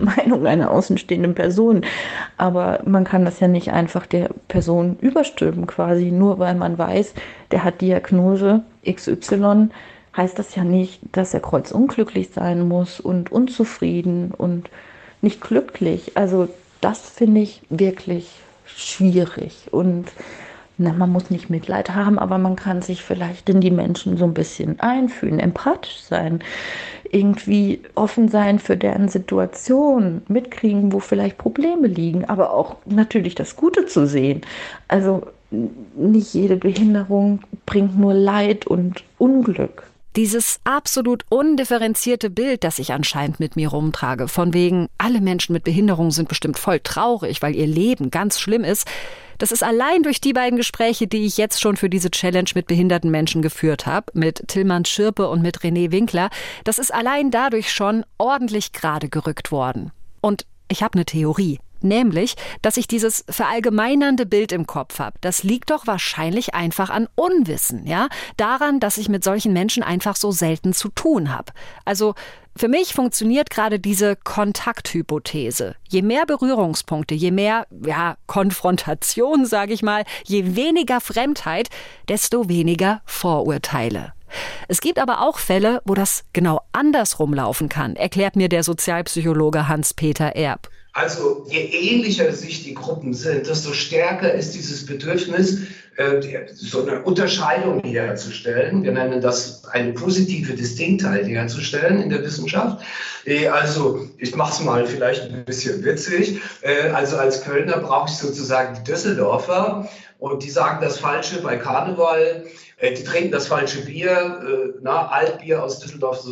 Meinung 0.00 0.46
einer 0.46 0.70
außenstehenden 0.70 1.34
Person. 1.34 1.84
Aber 2.36 2.80
man 2.84 3.04
kann 3.04 3.24
das 3.24 3.40
ja 3.40 3.48
nicht 3.48 3.72
einfach 3.72 4.06
der 4.06 4.30
Person 4.48 4.96
überstülpen 5.00 5.66
quasi, 5.66 6.10
nur 6.10 6.38
weil 6.38 6.54
man 6.54 6.78
weiß, 6.78 7.14
der 7.50 7.64
hat 7.64 7.80
Diagnose 7.80 8.62
XY, 8.90 9.68
heißt 10.16 10.38
das 10.38 10.54
ja 10.54 10.64
nicht, 10.64 11.00
dass 11.12 11.34
er 11.34 11.40
kreuzunglücklich 11.40 12.30
sein 12.32 12.66
muss 12.66 13.00
und 13.00 13.30
unzufrieden 13.30 14.32
und 14.36 14.70
nicht 15.20 15.40
glücklich. 15.40 16.12
Also 16.16 16.48
das 16.80 17.00
finde 17.00 17.42
ich 17.42 17.62
wirklich 17.68 18.30
schwierig 18.64 19.68
und 19.70 20.06
na, 20.78 20.92
man 20.92 21.10
muss 21.10 21.30
nicht 21.30 21.48
Mitleid 21.48 21.94
haben, 21.94 22.18
aber 22.18 22.38
man 22.38 22.56
kann 22.56 22.82
sich 22.82 23.02
vielleicht 23.02 23.48
in 23.48 23.60
die 23.60 23.70
Menschen 23.70 24.18
so 24.18 24.24
ein 24.24 24.34
bisschen 24.34 24.78
einfühlen, 24.80 25.38
empathisch 25.38 26.00
sein, 26.02 26.40
irgendwie 27.10 27.80
offen 27.94 28.28
sein 28.28 28.58
für 28.58 28.76
deren 28.76 29.08
Situation, 29.08 30.22
mitkriegen, 30.28 30.92
wo 30.92 30.98
vielleicht 30.98 31.38
Probleme 31.38 31.86
liegen, 31.86 32.24
aber 32.26 32.52
auch 32.52 32.76
natürlich 32.84 33.34
das 33.34 33.56
Gute 33.56 33.86
zu 33.86 34.06
sehen. 34.06 34.42
Also 34.88 35.22
nicht 35.50 36.34
jede 36.34 36.56
Behinderung 36.56 37.40
bringt 37.64 37.98
nur 37.98 38.14
Leid 38.14 38.66
und 38.66 39.02
Unglück. 39.18 39.84
Dieses 40.16 40.60
absolut 40.64 41.24
undifferenzierte 41.28 42.30
Bild, 42.30 42.64
das 42.64 42.78
ich 42.78 42.92
anscheinend 42.92 43.38
mit 43.38 43.54
mir 43.54 43.68
rumtrage, 43.68 44.28
von 44.28 44.54
wegen, 44.54 44.88
alle 44.96 45.20
Menschen 45.20 45.52
mit 45.52 45.64
Behinderung 45.64 46.10
sind 46.10 46.28
bestimmt 46.28 46.58
voll 46.58 46.80
traurig, 46.80 47.42
weil 47.42 47.54
ihr 47.54 47.66
Leben 47.66 48.10
ganz 48.10 48.40
schlimm 48.40 48.64
ist, 48.64 48.88
Das 49.38 49.52
ist 49.52 49.62
allein 49.62 50.02
durch 50.02 50.20
die 50.20 50.32
beiden 50.32 50.56
Gespräche, 50.56 51.06
die 51.06 51.26
ich 51.26 51.36
jetzt 51.36 51.60
schon 51.60 51.76
für 51.76 51.90
diese 51.90 52.10
Challenge 52.10 52.50
mit 52.54 52.66
behinderten 52.66 53.10
Menschen 53.10 53.42
geführt 53.42 53.86
habe, 53.86 54.12
mit 54.14 54.48
Tillmann 54.48 54.84
Schirpe 54.84 55.28
und 55.28 55.42
mit 55.42 55.58
René 55.58 55.90
Winkler, 55.90 56.30
das 56.64 56.78
ist 56.78 56.92
allein 56.92 57.30
dadurch 57.30 57.72
schon 57.72 58.04
ordentlich 58.18 58.72
gerade 58.72 59.08
gerückt 59.08 59.52
worden. 59.52 59.92
Und 60.20 60.46
ich 60.68 60.82
habe 60.82 60.94
eine 60.94 61.04
Theorie. 61.04 61.58
Nämlich, 61.82 62.36
dass 62.62 62.78
ich 62.78 62.88
dieses 62.88 63.24
verallgemeinernde 63.28 64.24
Bild 64.24 64.50
im 64.50 64.66
Kopf 64.66 64.98
habe. 64.98 65.18
Das 65.20 65.42
liegt 65.42 65.70
doch 65.70 65.86
wahrscheinlich 65.86 66.54
einfach 66.54 66.88
an 66.88 67.06
Unwissen, 67.14 67.86
ja? 67.86 68.08
Daran, 68.38 68.80
dass 68.80 68.96
ich 68.96 69.10
mit 69.10 69.22
solchen 69.22 69.52
Menschen 69.52 69.82
einfach 69.82 70.16
so 70.16 70.32
selten 70.32 70.72
zu 70.72 70.88
tun 70.88 71.32
habe. 71.32 71.52
Also 71.84 72.14
für 72.56 72.68
mich 72.68 72.94
funktioniert 72.94 73.50
gerade 73.50 73.78
diese 73.78 74.16
Kontakthypothese. 74.16 75.76
Je 75.88 76.02
mehr 76.02 76.26
Berührungspunkte, 76.26 77.14
je 77.14 77.30
mehr 77.30 77.66
ja, 77.84 78.16
Konfrontation, 78.26 79.46
sage 79.46 79.72
ich 79.72 79.82
mal, 79.82 80.04
je 80.24 80.56
weniger 80.56 81.00
Fremdheit, 81.00 81.68
desto 82.08 82.48
weniger 82.48 83.02
Vorurteile. 83.04 84.12
Es 84.68 84.80
gibt 84.80 84.98
aber 84.98 85.22
auch 85.22 85.38
Fälle, 85.38 85.82
wo 85.84 85.94
das 85.94 86.24
genau 86.32 86.60
andersrum 86.72 87.32
laufen 87.32 87.68
kann, 87.68 87.94
erklärt 87.94 88.36
mir 88.36 88.48
der 88.48 88.64
Sozialpsychologe 88.64 89.68
Hans-Peter 89.68 90.34
Erb. 90.34 90.68
Also 90.96 91.44
je 91.50 91.60
ähnlicher 91.60 92.32
sich 92.32 92.64
die 92.64 92.72
Gruppen 92.72 93.12
sind, 93.12 93.46
desto 93.46 93.74
stärker 93.74 94.32
ist 94.32 94.54
dieses 94.54 94.86
Bedürfnis, 94.86 95.58
äh, 95.96 96.22
so 96.54 96.86
eine 96.86 97.02
Unterscheidung 97.02 97.82
herzustellen. 97.84 98.82
Wir 98.82 98.92
nennen 98.92 99.20
das 99.20 99.66
eine 99.66 99.92
positive 99.92 100.54
Distinktheit 100.54 101.26
herzustellen 101.26 102.00
in 102.00 102.08
der 102.08 102.22
Wissenschaft. 102.22 102.82
Äh, 103.26 103.48
also 103.48 104.08
ich 104.16 104.34
mache 104.36 104.52
es 104.52 104.60
mal 104.60 104.86
vielleicht 104.86 105.24
ein 105.24 105.44
bisschen 105.44 105.84
witzig. 105.84 106.40
Äh, 106.62 106.88
also 106.88 107.18
als 107.18 107.44
Kölner 107.44 107.76
brauche 107.76 108.08
ich 108.08 108.16
sozusagen 108.16 108.76
die 108.76 108.90
Düsseldorfer 108.90 109.90
und 110.18 110.42
die 110.42 110.50
sagen 110.50 110.78
das 110.80 110.98
Falsche 110.98 111.42
bei 111.42 111.58
Karneval. 111.58 112.46
Die 112.82 113.04
trinken 113.04 113.32
das 113.32 113.46
falsche 113.46 113.84
Bier, 113.84 114.74
na, 114.82 115.08
Altbier 115.08 115.62
aus 115.62 115.80
Düsseldorf. 115.80 116.24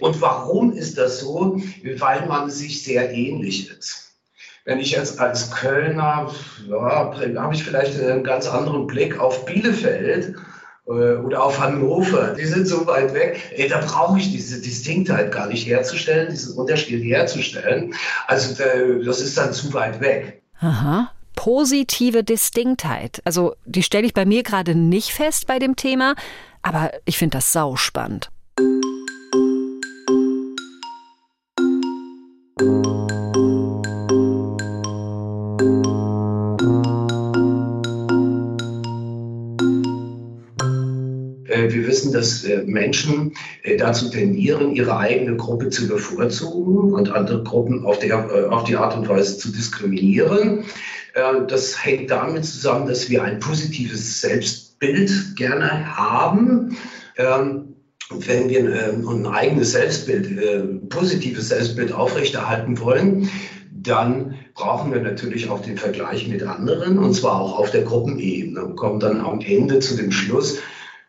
Und 0.00 0.20
warum 0.20 0.72
ist 0.72 0.98
das 0.98 1.20
so? 1.20 1.60
Weil 1.96 2.26
man 2.26 2.50
sich 2.50 2.82
sehr 2.82 3.10
ähnlich 3.12 3.70
ist. 3.70 4.08
Wenn 4.66 4.80
ich 4.80 4.90
jetzt 4.90 5.18
als 5.18 5.50
Kölner, 5.50 6.30
ja, 6.68 7.14
habe 7.36 7.54
ich 7.54 7.64
vielleicht 7.64 7.98
einen 7.98 8.22
ganz 8.22 8.46
anderen 8.46 8.86
Blick 8.86 9.18
auf 9.18 9.46
Bielefeld 9.46 10.34
äh, 10.86 10.90
oder 10.90 11.42
auf 11.42 11.58
Hannover. 11.58 12.34
Die 12.38 12.44
sind 12.44 12.68
so 12.68 12.86
weit 12.86 13.14
weg. 13.14 13.40
Ey, 13.56 13.68
da 13.68 13.78
brauche 13.80 14.18
ich 14.18 14.30
diese 14.30 14.60
Distinktheit 14.60 15.32
gar 15.32 15.46
nicht 15.46 15.66
herzustellen, 15.66 16.28
diesen 16.28 16.54
Unterschied 16.58 17.02
herzustellen. 17.02 17.94
Also 18.26 18.62
das 19.02 19.20
ist 19.22 19.38
dann 19.38 19.54
zu 19.54 19.72
weit 19.72 20.02
weg. 20.02 20.42
Aha. 20.60 21.10
Positive 21.48 22.24
Distinktheit. 22.24 23.22
Also 23.24 23.54
die 23.64 23.82
stelle 23.82 24.04
ich 24.04 24.12
bei 24.12 24.26
mir 24.26 24.42
gerade 24.42 24.74
nicht 24.74 25.12
fest 25.12 25.46
bei 25.46 25.58
dem 25.58 25.76
Thema, 25.76 26.14
aber 26.60 26.90
ich 27.06 27.16
finde 27.16 27.38
das 27.38 27.54
sauspannend. 27.54 28.28
wissen, 41.98 42.12
dass 42.12 42.44
äh, 42.44 42.62
Menschen 42.64 43.32
äh, 43.62 43.76
dazu 43.76 44.10
tendieren, 44.10 44.74
ihre 44.74 44.96
eigene 44.96 45.36
Gruppe 45.36 45.70
zu 45.70 45.88
bevorzugen 45.88 46.92
und 46.92 47.10
andere 47.10 47.42
Gruppen 47.42 47.84
auf, 47.84 47.98
der, 47.98 48.28
äh, 48.30 48.44
auf 48.46 48.64
die 48.64 48.76
Art 48.76 48.96
und 48.96 49.08
Weise 49.08 49.38
zu 49.38 49.50
diskriminieren. 49.50 50.64
Das 51.48 51.84
hängt 51.84 52.10
damit 52.10 52.44
zusammen, 52.44 52.86
dass 52.86 53.08
wir 53.08 53.22
ein 53.22 53.40
positives 53.40 54.20
Selbstbild 54.20 55.36
gerne 55.36 55.96
haben. 55.96 56.76
Ähm, 57.16 57.74
wenn 58.10 58.48
wir 58.48 58.60
ein 58.62 59.26
eigenes 59.26 59.72
Selbstbild, 59.72 60.88
positives 60.88 61.48
Selbstbild 61.48 61.92
aufrechterhalten 61.92 62.78
wollen, 62.80 63.28
dann 63.70 64.34
brauchen 64.54 64.92
wir 64.92 65.00
natürlich 65.00 65.48
auch 65.48 65.60
den 65.60 65.76
Vergleich 65.76 66.26
mit 66.26 66.42
anderen, 66.42 66.98
und 66.98 67.14
zwar 67.14 67.40
auch 67.40 67.58
auf 67.58 67.70
der 67.70 67.82
Gruppenebene 67.82 68.64
und 68.64 68.76
kommen 68.76 68.98
dann 68.98 69.20
am 69.20 69.40
Ende 69.40 69.78
zu 69.78 69.96
dem 69.96 70.10
Schluss, 70.10 70.58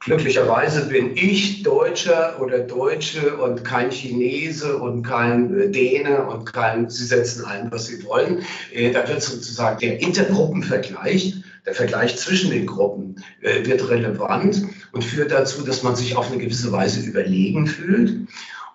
Glücklicherweise 0.02 0.88
bin 0.88 1.18
ich 1.18 1.62
Deutscher 1.62 2.42
oder 2.42 2.60
Deutsche 2.60 3.36
und 3.36 3.66
kein 3.66 3.92
Chinese 3.92 4.78
und 4.78 5.04
kein 5.04 5.60
äh, 5.60 5.70
Däne 5.70 6.26
und 6.26 6.46
kein, 6.46 6.90
Sie 6.90 7.06
setzen 7.06 7.44
ein, 7.44 7.70
was 7.70 7.88
Sie 7.88 8.06
wollen. 8.06 8.44
Äh, 8.74 8.92
da 8.92 9.06
wird 9.10 9.22
sozusagen 9.22 9.78
der 9.80 10.02
Intergruppenvergleich, 10.02 11.44
der 11.66 11.74
Vergleich 11.74 12.16
zwischen 12.16 12.52
den 12.52 12.66
Gruppen 12.66 13.22
äh, 13.42 13.66
wird 13.66 13.90
relevant 13.90 14.62
und 14.94 15.04
führt 15.04 15.32
dazu, 15.32 15.64
dass 15.64 15.84
man 15.84 15.98
sich 15.98 16.16
auf 16.16 16.32
eine 16.32 16.42
gewisse 16.42 16.72
Weise 16.72 17.02
überlegen 17.02 17.68
fühlt. 17.68 18.30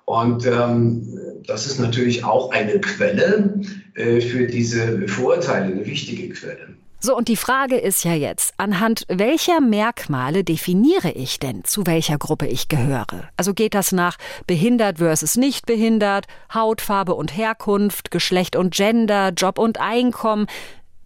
Und 0.05 0.45
ähm, 0.45 1.41
das 1.47 1.67
ist 1.67 1.81
natürlich 1.81 2.25
auch 2.25 2.51
eine 2.51 2.79
Quelle 2.81 3.63
äh, 3.95 4.21
für 4.21 4.47
diese 4.47 5.09
Vorurteile, 5.09 5.73
eine 5.73 5.87
wichtige 5.87 6.29
Quelle. 6.35 6.77
So, 7.05 7.15
und 7.15 7.29
die 7.29 7.37
Frage 7.37 7.77
ist 7.77 8.03
ja 8.05 8.15
jetzt, 8.15 8.55
anhand 8.57 9.05
welcher 9.09 9.61
Merkmale 9.61 10.43
definiere 10.43 11.11
ich 11.11 11.39
denn, 11.39 11.63
zu 11.63 11.87
welcher 11.87 12.17
Gruppe 12.17 12.47
ich 12.47 12.69
gehöre? 12.69 13.29
Also 13.37 13.53
geht 13.53 13.75
das 13.75 13.93
nach 13.93 14.17
behindert 14.47 14.97
versus 14.97 15.37
nicht 15.37 15.67
behindert, 15.67 16.25
Hautfarbe 16.55 17.15
und 17.15 17.37
Herkunft, 17.37 18.11
Geschlecht 18.11 18.57
und 18.57 18.73
Gender, 18.73 19.35
Job 19.37 19.59
und 19.59 19.79
Einkommen? 19.79 20.47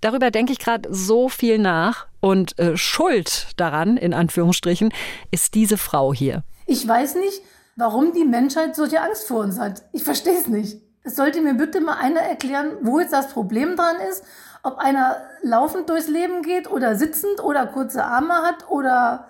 Darüber 0.00 0.30
denke 0.30 0.52
ich 0.52 0.60
gerade 0.60 0.88
so 0.94 1.28
viel 1.28 1.58
nach 1.58 2.06
und 2.20 2.56
äh, 2.60 2.76
Schuld 2.76 3.48
daran, 3.56 3.96
in 3.96 4.14
Anführungsstrichen, 4.14 4.94
ist 5.32 5.56
diese 5.56 5.78
Frau 5.78 6.14
hier. 6.14 6.44
Ich 6.66 6.86
weiß 6.86 7.16
nicht, 7.16 7.42
warum 7.74 8.12
die 8.12 8.24
Menschheit 8.24 8.76
solche 8.76 9.00
Angst 9.00 9.26
vor 9.26 9.40
uns 9.40 9.58
hat. 9.58 9.82
Ich 9.92 10.04
verstehe 10.04 10.38
es 10.38 10.46
nicht. 10.46 10.80
Es 11.02 11.16
sollte 11.16 11.40
mir 11.40 11.54
bitte 11.54 11.80
mal 11.80 11.96
einer 11.96 12.20
erklären, 12.20 12.76
wo 12.82 13.00
jetzt 13.00 13.12
das 13.12 13.30
Problem 13.30 13.74
dran 13.74 13.96
ist 14.08 14.22
ob 14.68 14.78
einer 14.78 15.16
laufend 15.42 15.88
durchs 15.88 16.08
Leben 16.08 16.42
geht 16.42 16.70
oder 16.70 16.94
sitzend 16.94 17.42
oder 17.42 17.66
kurze 17.66 18.04
Arme 18.04 18.34
hat 18.34 18.68
oder 18.68 19.28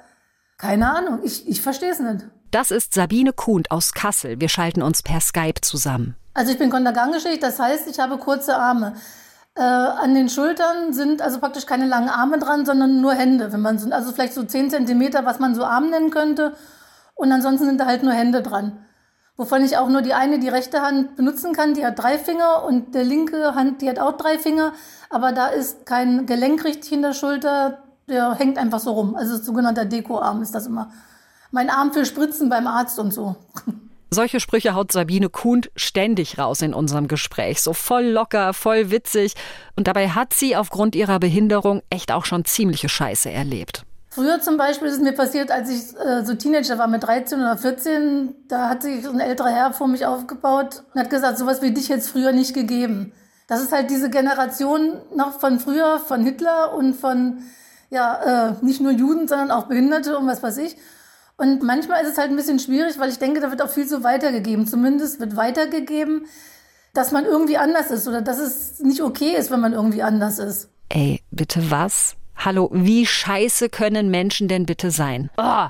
keine 0.59 0.91
Ahnung. 0.91 1.21
Ich, 1.23 1.49
ich 1.49 1.63
verstehe 1.63 1.91
es 1.91 2.01
nicht. 2.01 2.27
Das 2.51 2.71
ist 2.71 2.95
Sabine 2.95 3.33
Kuhnt 3.33 3.71
aus 3.71 3.93
Kassel. 3.93 4.41
Wir 4.41 4.49
schalten 4.49 4.83
uns 4.83 5.03
per 5.03 5.21
Skype 5.21 5.61
zusammen. 5.63 6.17
Also 6.35 6.53
ich 6.53 6.59
bin 6.59 6.71
kontergangeschicht, 6.71 7.43
das 7.43 7.59
heißt, 7.59 7.89
ich 7.89 7.99
habe 7.99 8.19
kurze 8.19 8.57
Arme. 8.57 8.95
Äh, 9.55 9.63
an 9.63 10.15
den 10.15 10.29
Schultern 10.29 10.93
sind 10.93 11.23
also 11.23 11.39
praktisch 11.39 11.67
keine 11.67 11.87
langen 11.87 12.09
Arme 12.09 12.39
dran, 12.39 12.67
sondern 12.67 13.01
nur 13.01 13.15
Hände. 13.15 13.53
Wenn 13.53 13.61
man 13.61 13.79
so, 13.79 13.91
also 13.91 14.13
vielleicht 14.13 14.35
so 14.35 14.43
10 14.43 14.71
Zentimeter, 14.71 15.25
was 15.25 15.39
man 15.39 15.55
so 15.55 15.65
Arm 15.65 15.91
nennen 15.91 16.11
könnte. 16.11 16.55
Und 17.15 17.33
ansonsten 17.33 17.67
sind 17.67 17.81
da 17.81 17.87
halt 17.87 18.03
nur 18.03 18.13
Hände 18.13 18.43
dran 18.43 18.85
wovon 19.39 19.65
ich 19.65 19.79
auch 19.79 19.89
nur 19.89 20.03
die 20.03 20.13
eine, 20.13 20.39
die 20.39 20.49
rechte 20.49 20.83
Hand 20.83 21.17
benutzen 21.17 21.55
kann, 21.55 21.73
die 21.73 21.87
hat 21.87 21.99
drei 21.99 22.19
Finger 22.19 22.65
und 22.65 22.95
der 22.95 23.05
linke 23.05 23.55
Hand, 23.55 23.81
die 23.81 23.89
hat 23.89 23.99
auch 23.99 24.19
drei 24.19 24.39
Finger, 24.39 24.75
aber 25.09 25.33
da 25.33 25.47
ist 25.47 25.87
kein 25.87 26.27
Gelenk 26.27 26.65
richtig 26.65 26.93
in 26.93 27.03
der 27.03 27.15
Schulter, 27.15 27.79
der 28.09 28.35
hängt 28.35 28.59
einfach 28.59 28.81
so 28.81 28.93
rum. 28.93 29.15
Also 29.15 29.39
sogenannter 29.39 29.85
Dekoarm 29.85 30.43
ist 30.43 30.55
das 30.55 30.67
immer. 30.67 30.91
Mein 31.51 31.71
Arm 31.71 31.93
für 31.93 32.05
Spritzen 32.05 32.51
beim 32.51 32.67
Arzt 32.67 32.99
und 32.99 33.15
so. 33.15 33.37
Solche 34.11 34.41
Sprüche 34.41 34.75
haut 34.75 34.91
Sabine 34.91 35.29
Kuhnt 35.29 35.71
ständig 35.77 36.39
raus 36.39 36.63
in 36.63 36.75
unserem 36.75 37.09
Gespräch. 37.09 37.63
So 37.63 37.75
voll 37.75 38.07
locker, 38.07 38.55
voll 38.55 38.91
witzig. 38.91 39.35
Und 39.77 39.87
dabei 39.87 40.09
hat 40.09 40.33
sie 40.33 40.57
aufgrund 40.57 40.97
ihrer 40.97 41.21
Behinderung 41.21 41.83
echt 41.91 42.11
auch 42.11 42.25
schon 42.25 42.47
ziemliche 42.47 42.89
Scheiße 42.89 43.31
erlebt. 43.31 43.85
Früher 44.19 44.41
zum 44.41 44.57
Beispiel 44.57 44.89
ist 44.89 44.95
es 44.95 45.01
mir 45.01 45.13
passiert, 45.13 45.53
als 45.53 45.71
ich 45.71 45.97
äh, 45.97 46.25
so 46.25 46.35
Teenager 46.35 46.77
war 46.77 46.89
mit 46.89 47.05
13 47.05 47.39
oder 47.39 47.57
14, 47.57 48.35
da 48.49 48.69
hat 48.69 48.83
sich 48.83 49.09
ein 49.09 49.21
älterer 49.21 49.51
Herr 49.51 49.73
vor 49.73 49.87
mich 49.87 50.07
aufgebaut 50.07 50.83
und 50.93 51.01
hat 51.01 51.09
gesagt, 51.09 51.39
sowas 51.39 51.63
wie 51.63 51.71
dich 51.71 51.87
jetzt 51.87 52.11
früher 52.11 52.33
nicht 52.33 52.53
gegeben. 52.53 53.13
Das 53.47 53.63
ist 53.63 53.71
halt 53.71 53.91
diese 53.91 54.11
Generation 54.11 54.95
noch 55.15 55.39
von 55.39 55.61
früher, 55.61 56.01
von 56.01 56.25
Hitler 56.25 56.75
und 56.75 56.95
von, 56.95 57.45
ja, 57.91 58.49
äh, 58.49 58.55
nicht 58.61 58.81
nur 58.81 58.91
Juden, 58.91 59.29
sondern 59.29 59.53
auch 59.53 59.67
Behinderte 59.67 60.19
und 60.19 60.27
was 60.27 60.43
weiß 60.43 60.59
ich. 60.59 60.77
Und 61.37 61.63
manchmal 61.63 62.03
ist 62.03 62.11
es 62.11 62.19
halt 62.19 62.31
ein 62.31 62.37
bisschen 62.37 62.59
schwierig, 62.59 62.99
weil 62.99 63.11
ich 63.11 63.21
denke, 63.21 63.39
da 63.39 63.53
wird 63.53 63.63
auch 63.63 63.71
viel 63.71 63.87
so 63.87 64.03
weitergegeben. 64.03 64.67
Zumindest 64.67 65.21
wird 65.21 65.37
weitergegeben, 65.37 66.27
dass 66.93 67.13
man 67.13 67.25
irgendwie 67.25 67.57
anders 67.57 67.93
ist 67.93 68.09
oder 68.09 68.21
dass 68.21 68.41
es 68.41 68.81
nicht 68.81 69.01
okay 69.01 69.37
ist, 69.37 69.53
wenn 69.53 69.61
man 69.61 69.75
irgendwie 69.75 70.03
anders 70.03 70.41
ist. 70.41 70.71
Ey, 70.89 71.23
bitte 71.31 71.71
was? 71.71 72.18
Hallo, 72.39 72.71
wie 72.73 73.05
scheiße 73.05 73.69
können 73.69 74.11
Menschen 74.11 74.47
denn 74.47 74.65
bitte 74.65 74.91
sein? 74.93 75.29
Oh. 75.37 75.67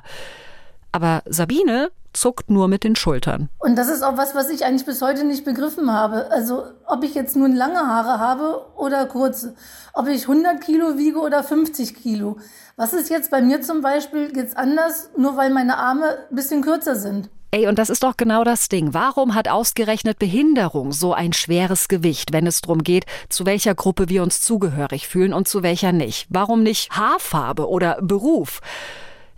Aber 0.92 1.22
Sabine 1.26 1.90
zuckt 2.12 2.50
nur 2.50 2.68
mit 2.68 2.84
den 2.84 2.96
Schultern. 2.96 3.48
Und 3.58 3.76
das 3.76 3.88
ist 3.88 4.02
auch 4.02 4.16
was, 4.16 4.34
was 4.34 4.50
ich 4.50 4.64
eigentlich 4.64 4.84
bis 4.84 5.00
heute 5.00 5.24
nicht 5.24 5.44
begriffen 5.44 5.92
habe. 5.92 6.30
Also, 6.30 6.64
ob 6.86 7.04
ich 7.04 7.14
jetzt 7.14 7.36
nun 7.36 7.54
lange 7.54 7.78
Haare 7.78 8.18
habe 8.18 8.66
oder 8.76 9.06
kurze. 9.06 9.54
Ob 9.94 10.08
ich 10.08 10.22
100 10.28 10.60
Kilo 10.60 10.98
wiege 10.98 11.20
oder 11.20 11.42
50 11.42 11.94
Kilo. 11.94 12.38
Was 12.76 12.92
ist 12.92 13.08
jetzt 13.08 13.30
bei 13.30 13.40
mir 13.40 13.62
zum 13.62 13.80
Beispiel 13.80 14.32
jetzt 14.36 14.56
anders, 14.56 15.10
nur 15.16 15.36
weil 15.36 15.50
meine 15.50 15.78
Arme 15.78 16.18
ein 16.30 16.36
bisschen 16.36 16.62
kürzer 16.62 16.96
sind? 16.96 17.30
Ey, 17.50 17.66
und 17.66 17.78
das 17.78 17.88
ist 17.88 18.02
doch 18.02 18.18
genau 18.18 18.44
das 18.44 18.68
Ding. 18.68 18.92
Warum 18.92 19.34
hat 19.34 19.48
ausgerechnet 19.48 20.18
Behinderung 20.18 20.92
so 20.92 21.14
ein 21.14 21.32
schweres 21.32 21.88
Gewicht, 21.88 22.30
wenn 22.30 22.46
es 22.46 22.60
darum 22.60 22.82
geht, 22.82 23.06
zu 23.30 23.46
welcher 23.46 23.74
Gruppe 23.74 24.10
wir 24.10 24.22
uns 24.22 24.42
zugehörig 24.42 25.08
fühlen 25.08 25.32
und 25.32 25.48
zu 25.48 25.62
welcher 25.62 25.92
nicht? 25.92 26.26
Warum 26.28 26.62
nicht 26.62 26.90
Haarfarbe 26.90 27.66
oder 27.66 28.02
Beruf? 28.02 28.60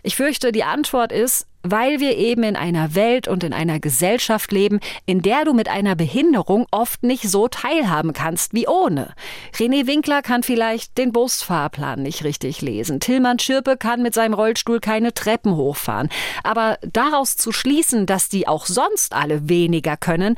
Ich 0.03 0.17
fürchte, 0.17 0.51
die 0.51 0.65
Antwort 0.65 1.13
ist, 1.13 1.47
weil 1.63 1.99
wir 1.99 2.17
eben 2.17 2.43
in 2.43 2.55
einer 2.55 2.95
Welt 2.95 3.27
und 3.27 3.43
in 3.43 3.53
einer 3.53 3.79
Gesellschaft 3.79 4.51
leben, 4.51 4.79
in 5.05 5.21
der 5.21 5.45
du 5.45 5.53
mit 5.53 5.69
einer 5.69 5.95
Behinderung 5.95 6.65
oft 6.71 7.03
nicht 7.03 7.29
so 7.29 7.47
teilhaben 7.47 8.13
kannst 8.13 8.53
wie 8.53 8.67
ohne. 8.67 9.13
René 9.55 9.87
Winkler 9.87 10.21
kann 10.21 10.43
vielleicht 10.43 10.97
den 10.97 11.11
Busfahrplan 11.11 12.01
nicht 12.01 12.23
richtig 12.23 12.61
lesen. 12.61 12.99
Tillmann 12.99 13.39
Schirpe 13.39 13.77
kann 13.77 14.01
mit 14.01 14.13
seinem 14.13 14.33
Rollstuhl 14.33 14.79
keine 14.79 15.13
Treppen 15.13 15.55
hochfahren. 15.55 16.09
Aber 16.43 16.77
daraus 16.81 17.37
zu 17.37 17.51
schließen, 17.51 18.05
dass 18.05 18.29
die 18.29 18.47
auch 18.47 18.65
sonst 18.65 19.13
alle 19.13 19.49
weniger 19.49 19.97
können, 19.97 20.35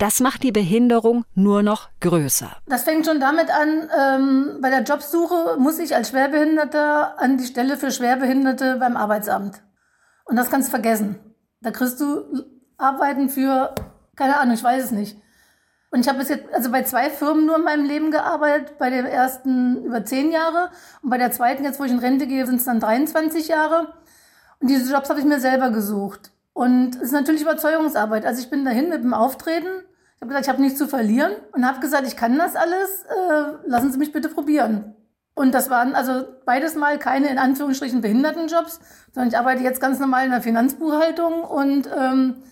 das 0.00 0.20
macht 0.20 0.42
die 0.42 0.52
Behinderung 0.52 1.26
nur 1.34 1.62
noch 1.62 1.90
größer. 2.00 2.56
Das 2.66 2.84
fängt 2.84 3.04
schon 3.04 3.20
damit 3.20 3.50
an, 3.50 3.90
ähm, 4.00 4.58
bei 4.62 4.70
der 4.70 4.82
Jobsuche 4.82 5.58
muss 5.58 5.78
ich 5.78 5.94
als 5.94 6.08
Schwerbehinderter 6.08 7.20
an 7.20 7.36
die 7.36 7.44
Stelle 7.44 7.76
für 7.76 7.90
Schwerbehinderte 7.90 8.76
beim 8.80 8.96
Arbeitsamt. 8.96 9.60
Und 10.30 10.36
das 10.36 10.48
kannst 10.48 10.68
du 10.68 10.70
vergessen. 10.70 11.18
Da 11.60 11.72
kriegst 11.72 12.00
du 12.00 12.22
Arbeiten 12.78 13.28
für, 13.28 13.74
keine 14.14 14.38
Ahnung, 14.38 14.54
ich 14.54 14.62
weiß 14.62 14.84
es 14.84 14.90
nicht. 14.92 15.20
Und 15.90 16.00
ich 16.00 16.08
habe 16.08 16.20
bis 16.20 16.28
jetzt, 16.28 16.54
also 16.54 16.70
bei 16.70 16.84
zwei 16.84 17.10
Firmen 17.10 17.46
nur 17.46 17.56
in 17.56 17.64
meinem 17.64 17.84
Leben 17.84 18.12
gearbeitet, 18.12 18.78
bei 18.78 18.90
der 18.90 19.12
ersten 19.12 19.84
über 19.84 20.04
zehn 20.04 20.30
Jahre 20.30 20.70
und 21.02 21.10
bei 21.10 21.18
der 21.18 21.32
zweiten, 21.32 21.64
jetzt 21.64 21.80
wo 21.80 21.84
ich 21.84 21.90
in 21.90 21.98
Rente 21.98 22.28
gehe, 22.28 22.46
sind 22.46 22.56
es 22.56 22.64
dann 22.64 22.78
23 22.78 23.48
Jahre. 23.48 23.92
Und 24.60 24.70
diese 24.70 24.92
Jobs 24.92 25.10
habe 25.10 25.18
ich 25.18 25.26
mir 25.26 25.40
selber 25.40 25.70
gesucht. 25.70 26.30
Und 26.52 26.94
es 26.94 27.02
ist 27.02 27.12
natürlich 27.12 27.42
Überzeugungsarbeit. 27.42 28.24
Also 28.24 28.40
ich 28.40 28.50
bin 28.50 28.64
dahin 28.64 28.88
mit 28.88 29.02
dem 29.02 29.14
Auftreten. 29.14 29.66
Ich 30.14 30.20
habe 30.20 30.28
gesagt, 30.28 30.46
ich 30.46 30.48
habe 30.48 30.62
nichts 30.62 30.78
zu 30.78 30.86
verlieren 30.86 31.32
und 31.50 31.66
habe 31.66 31.80
gesagt, 31.80 32.06
ich 32.06 32.16
kann 32.16 32.38
das 32.38 32.54
alles. 32.54 33.04
Äh, 33.04 33.66
lassen 33.66 33.90
Sie 33.90 33.98
mich 33.98 34.12
bitte 34.12 34.28
probieren. 34.28 34.94
Und 35.40 35.52
das 35.52 35.70
waren 35.70 35.94
also 35.94 36.26
beides 36.44 36.74
mal 36.74 36.98
keine 36.98 37.30
in 37.30 37.38
Anführungsstrichen 37.38 38.02
Behindertenjobs, 38.02 38.78
sondern 39.14 39.30
ich 39.30 39.38
arbeite 39.38 39.62
jetzt 39.62 39.80
ganz 39.80 39.98
normal 39.98 40.26
in 40.26 40.32
der 40.32 40.42
Finanzbuchhaltung 40.42 41.44
und 41.44 41.88
ähm, 41.98 42.42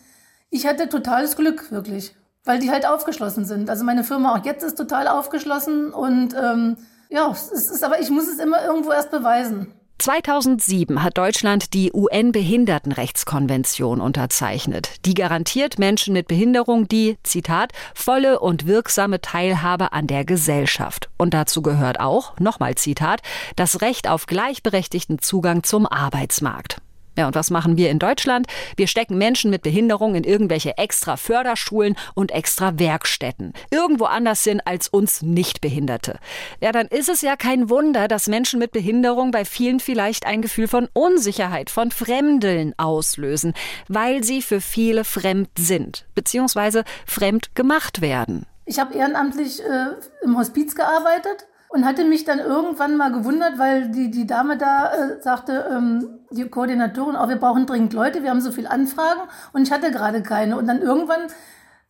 ich 0.49 0.67
hatte 0.67 0.89
totales 0.89 1.37
Glück, 1.37 1.71
wirklich, 1.71 2.17
weil 2.47 2.61
die 2.61 2.71
halt 2.71 2.87
aufgeschlossen 2.87 3.45
sind. 3.45 3.69
Also 3.69 3.85
meine 3.85 4.05
Firma 4.05 4.35
auch 4.35 4.43
jetzt 4.43 4.65
ist 4.65 4.79
total 4.79 5.07
aufgeschlossen 5.07 5.93
und 5.93 6.35
ähm, 6.35 6.79
ja, 7.11 7.31
es 7.31 7.51
ist 7.51 7.85
aber, 7.85 8.01
ich 8.01 8.09
muss 8.09 8.27
es 8.27 8.39
immer 8.39 8.65
irgendwo 8.65 8.91
erst 8.91 9.11
beweisen. 9.11 9.75
2007 9.99 11.03
hat 11.03 11.19
Deutschland 11.19 11.75
die 11.75 11.93
UN-Behindertenrechtskonvention 11.93 14.01
unterzeichnet. 14.01 15.05
Die 15.05 15.15
garantiert 15.15 15.81
Menschen 15.81 16.13
mit 16.13 16.29
Behinderung 16.29 16.87
die, 16.87 17.19
Zitat, 17.25 17.73
volle 17.95 18.39
und 18.39 18.67
wirksame 18.67 19.21
Teilhabe 19.21 19.93
an 19.93 20.07
der 20.07 20.25
Gesellschaft. 20.25 21.11
Und 21.17 21.35
dazu 21.35 21.63
gehört 21.63 21.99
auch, 21.99 22.39
nochmal 22.39 22.77
Zitat, 22.77 23.23
das 23.57 23.81
Recht 23.81 24.09
auf 24.09 24.27
gleichberechtigten 24.27 25.19
Zugang 25.19 25.65
zum 25.65 25.85
Arbeitsmarkt. 25.85 26.81
Ja, 27.19 27.27
und 27.27 27.35
was 27.35 27.51
machen 27.51 27.77
wir 27.77 27.91
in 27.91 27.99
Deutschland? 27.99 28.47
Wir 28.77 28.87
stecken 28.87 29.19
Menschen 29.19 29.51
mit 29.51 29.63
Behinderung 29.63 30.15
in 30.15 30.23
irgendwelche 30.23 30.79
extra 30.79 31.17
Förderschulen 31.17 31.97
und 32.15 32.31
extra 32.31 32.79
Werkstätten. 32.79 33.55
Irgendwo 33.73 34.05
anders 34.05 34.45
sind 34.45 34.65
als 34.65 34.87
uns 34.87 35.21
Nichtbehinderte. 35.21 36.21
Ja, 36.61 36.71
dann 36.71 36.87
ist 36.87 37.09
es 37.09 37.21
ja 37.21 37.35
kein 37.35 37.71
Wunder, 37.71 38.07
dass 38.07 38.29
Menschen 38.29 38.61
mit 38.61 38.71
Behinderung 38.71 39.33
bei 39.33 39.45
vielen 39.45 39.81
vielleicht 39.81 40.27
ein 40.27 40.43
Gefühl 40.43 40.69
von 40.69 40.89
Unsicherheit, 40.93 41.71
von 41.71 41.91
Fremdeln 41.91 42.73
auslösen, 42.77 43.53
weil 43.89 44.23
sie 44.23 44.41
für 44.41 44.61
viele 44.61 45.03
fremd 45.03 45.51
sind, 45.59 46.07
beziehungsweise 46.15 46.85
fremd 47.05 47.57
gemacht 47.57 48.01
werden. 48.01 48.47
Ich 48.65 48.79
habe 48.79 48.95
ehrenamtlich 48.95 49.61
äh, 49.61 49.87
im 50.23 50.39
Hospiz 50.39 50.77
gearbeitet 50.77 51.49
und 51.71 51.85
hatte 51.85 52.05
mich 52.05 52.25
dann 52.25 52.39
irgendwann 52.39 52.97
mal 52.97 53.13
gewundert, 53.13 53.59
weil 53.59 53.89
die, 53.91 54.11
die 54.11 54.27
Dame 54.27 54.57
da 54.57 54.93
äh, 54.93 55.23
sagte, 55.23 55.67
ähm, 55.71 56.21
die 56.31 56.49
Koordinatorin, 56.49 57.17
oh, 57.17 57.29
wir 57.29 57.37
brauchen 57.37 57.67
dringend 57.67 57.93
Leute, 57.93 58.23
wir 58.23 58.31
haben 58.31 58.41
so 58.41 58.53
viele 58.53 58.71
Anfragen 58.71 59.21
und 59.53 59.63
ich 59.63 59.73
hatte 59.73 59.91
gerade 59.91 60.23
keine. 60.23 60.57
Und 60.57 60.67
dann 60.67 60.81
irgendwann 60.81 61.27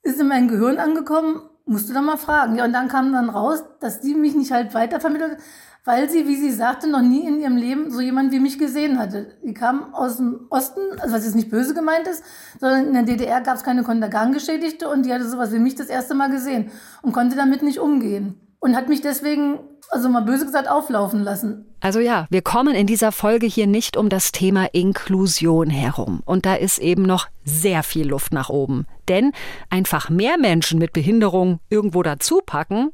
ist 0.03 0.21
in 0.21 0.29
mein 0.29 0.49
Gehirn 0.49 0.79
angekommen, 0.79 1.43
musst 1.65 1.89
du 1.89 1.95
da 1.95 2.01
mal 2.01 2.17
fragen. 2.17 2.57
Ja, 2.57 2.65
und 2.65 2.73
dann 2.73 2.89
kam 2.89 3.13
dann 3.13 3.31
raus, 3.31 3.63
dass 3.81 4.01
die 4.01 4.15
mich 4.15 4.35
nicht 4.35 4.51
halt 4.51 4.75
weitervermittelt, 4.75 5.39
weil 5.85 6.11
sie, 6.11 6.27
wie 6.27 6.37
sie 6.37 6.51
sagte, 6.51 6.89
noch 6.89 7.03
nie 7.03 7.27
in 7.27 7.39
ihrem 7.39 7.57
Leben 7.57 7.91
so 7.91 8.01
jemand 8.01 8.33
wie 8.33 8.41
mich 8.41 8.59
gesehen 8.59 8.99
hatte. 8.99 9.39
Die 9.45 9.55
kam 9.55 9.95
aus 9.95 10.17
dem 10.17 10.47
Osten, 10.51 10.81
also 10.99 11.15
was 11.15 11.25
jetzt 11.25 11.37
nicht 11.37 11.51
böse 11.51 11.75
gemeint 11.75 12.09
ist, 12.09 12.25
sondern 12.61 12.87
in 12.89 12.93
der 12.95 13.03
DDR 13.05 13.41
gab 13.43 13.57
es 13.57 13.63
keine 13.63 13.85
Kontergan-Geschädigte 13.85 14.89
und 14.89 15.07
die 15.07 15.15
hatte 15.15 15.29
sowas 15.29 15.53
wie 15.53 15.61
mich 15.61 15.77
das 15.77 15.87
erste 15.87 16.15
Mal 16.15 16.31
gesehen 16.31 16.71
und 17.03 17.13
konnte 17.13 17.37
damit 17.37 17.63
nicht 17.63 17.79
umgehen 17.79 18.48
und 18.61 18.77
hat 18.77 18.89
mich 18.89 19.01
deswegen, 19.01 19.59
also 19.91 20.09
mal 20.09 20.23
böse 20.23 20.47
gesagt, 20.47 20.69
auflaufen 20.69 21.23
lassen. 21.23 21.67
Also 21.81 22.01
ja, 22.01 22.27
wir 22.31 22.43
kommen 22.43 22.75
in 22.75 22.87
dieser 22.87 23.13
Folge 23.13 23.47
hier 23.47 23.67
nicht 23.67 23.97
um 23.97 24.09
das 24.09 24.33
Thema 24.33 24.67
Inklusion 24.73 25.71
herum. 25.71 26.23
Und 26.25 26.45
da 26.45 26.55
ist 26.55 26.79
eben 26.79 27.03
noch 27.03 27.29
sehr 27.45 27.83
viel 27.83 28.09
Luft 28.09 28.33
nach 28.33 28.49
oben. 28.49 28.87
Denn 29.09 29.33
einfach 29.71 30.11
mehr 30.11 30.39
Menschen 30.39 30.79
mit 30.79 30.93
Behinderung 30.93 31.61
irgendwo 31.71 32.03
dazu 32.03 32.41
packen, 32.45 32.91